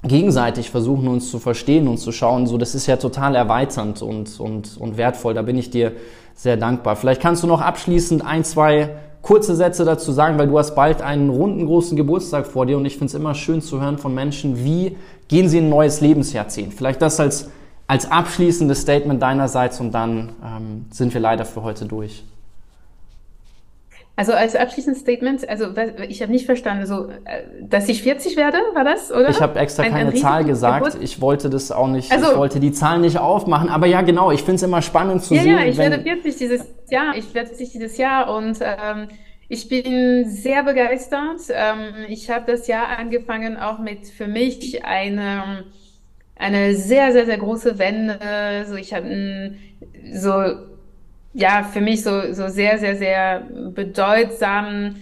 [0.05, 4.39] gegenseitig versuchen, uns zu verstehen und zu schauen, so, das ist ja total erweiternd und,
[4.39, 5.35] und, und wertvoll.
[5.35, 5.93] Da bin ich dir
[6.35, 6.97] sehr dankbar.
[6.97, 8.91] Vielleicht kannst du noch abschließend ein, zwei
[9.23, 12.87] kurze Sätze dazu sagen, weil du hast bald einen runden großen Geburtstag vor dir und
[12.87, 14.97] ich finde es immer schön zu hören von Menschen, wie
[15.27, 16.75] gehen sie in ein neues Lebensjahrzehnt.
[16.75, 17.51] Vielleicht das als,
[17.89, 22.25] als abschließendes Statement deinerseits und dann ähm, sind wir leider für heute durch.
[24.19, 25.67] Also als abschließendes Statement, also
[26.09, 29.29] ich habe nicht verstanden, so, äh, dass ich 40 werde, war das, oder?
[29.29, 30.87] Ich habe extra ein, keine ein Zahl gesagt.
[30.87, 31.01] Geburt?
[31.01, 34.33] Ich wollte das auch nicht, also, ich wollte die Zahlen nicht aufmachen, aber ja, genau,
[34.33, 35.53] ich finde es immer spannend zu ja, sehen.
[35.53, 39.07] Ja, ich werde 40 dieses Jahr, ich werde 40 dieses Jahr und ähm,
[39.51, 41.41] Ich bin sehr begeistert.
[41.51, 45.65] Ähm, ich habe das Jahr angefangen auch mit für mich eine,
[46.37, 48.19] eine sehr, sehr, sehr große Wende.
[48.69, 49.55] So, ich habe
[50.13, 50.33] so,
[51.39, 54.97] ja, für mich so, so sehr, sehr, sehr bedeutsam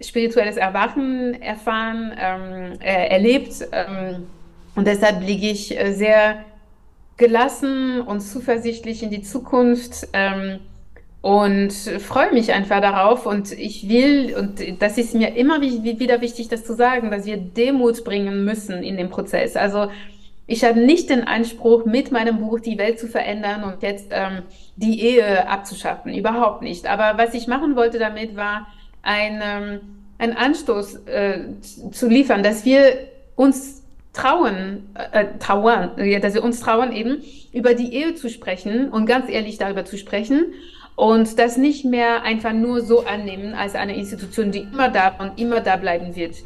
[0.00, 3.66] spirituelles Erwachen erfahren, ähm, äh, erlebt.
[3.72, 4.26] Ähm,
[4.74, 6.44] und deshalb liege ich äh, sehr
[7.16, 10.08] gelassen und zuversichtlich in die Zukunft.
[10.12, 10.60] Ähm,
[11.22, 13.24] und freue mich einfach darauf.
[13.24, 17.38] Und ich will, und das ist mir immer wieder wichtig, das zu sagen, dass wir
[17.38, 19.56] Demut bringen müssen in dem Prozess.
[19.56, 19.88] Also
[20.50, 24.44] ich habe nicht den Anspruch, mit meinem Buch die Welt zu verändern und jetzt ähm,
[24.76, 26.14] die Ehe abzuschaffen.
[26.14, 26.86] Überhaupt nicht.
[26.86, 28.66] Aber was ich machen wollte damit, war
[29.02, 29.80] ein, ähm,
[30.16, 31.40] ein Anstoß äh,
[31.92, 32.94] zu liefern, dass wir
[33.36, 33.82] uns
[34.14, 35.90] trauen, äh, trauern,
[36.22, 37.22] dass wir uns trauen, eben
[37.52, 40.46] über die Ehe zu sprechen und ganz ehrlich darüber zu sprechen
[40.96, 45.38] und das nicht mehr einfach nur so annehmen als eine Institution, die immer da und
[45.38, 46.36] immer da bleiben wird.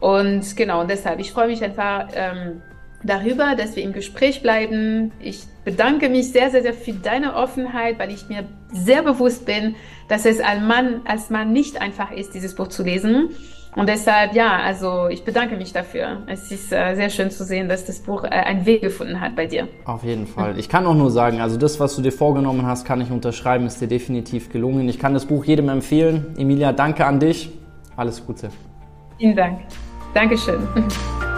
[0.00, 2.62] Und genau, deshalb, ich freue mich einfach ähm,
[3.02, 5.12] darüber, dass wir im Gespräch bleiben.
[5.20, 9.74] Ich bedanke mich sehr, sehr, sehr für deine Offenheit, weil ich mir sehr bewusst bin,
[10.08, 13.30] dass es als Mann, als Mann nicht einfach ist, dieses Buch zu lesen.
[13.76, 16.22] Und deshalb, ja, also ich bedanke mich dafür.
[16.26, 19.36] Es ist äh, sehr schön zu sehen, dass das Buch äh, einen Weg gefunden hat
[19.36, 19.68] bei dir.
[19.84, 20.58] Auf jeden Fall.
[20.58, 23.66] Ich kann auch nur sagen, also das, was du dir vorgenommen hast, kann ich unterschreiben,
[23.66, 24.88] ist dir definitiv gelungen.
[24.88, 26.34] Ich kann das Buch jedem empfehlen.
[26.36, 27.50] Emilia, danke an dich.
[27.96, 28.48] Alles Gute.
[29.18, 29.60] Vielen Dank.
[30.14, 30.66] Dankeschön.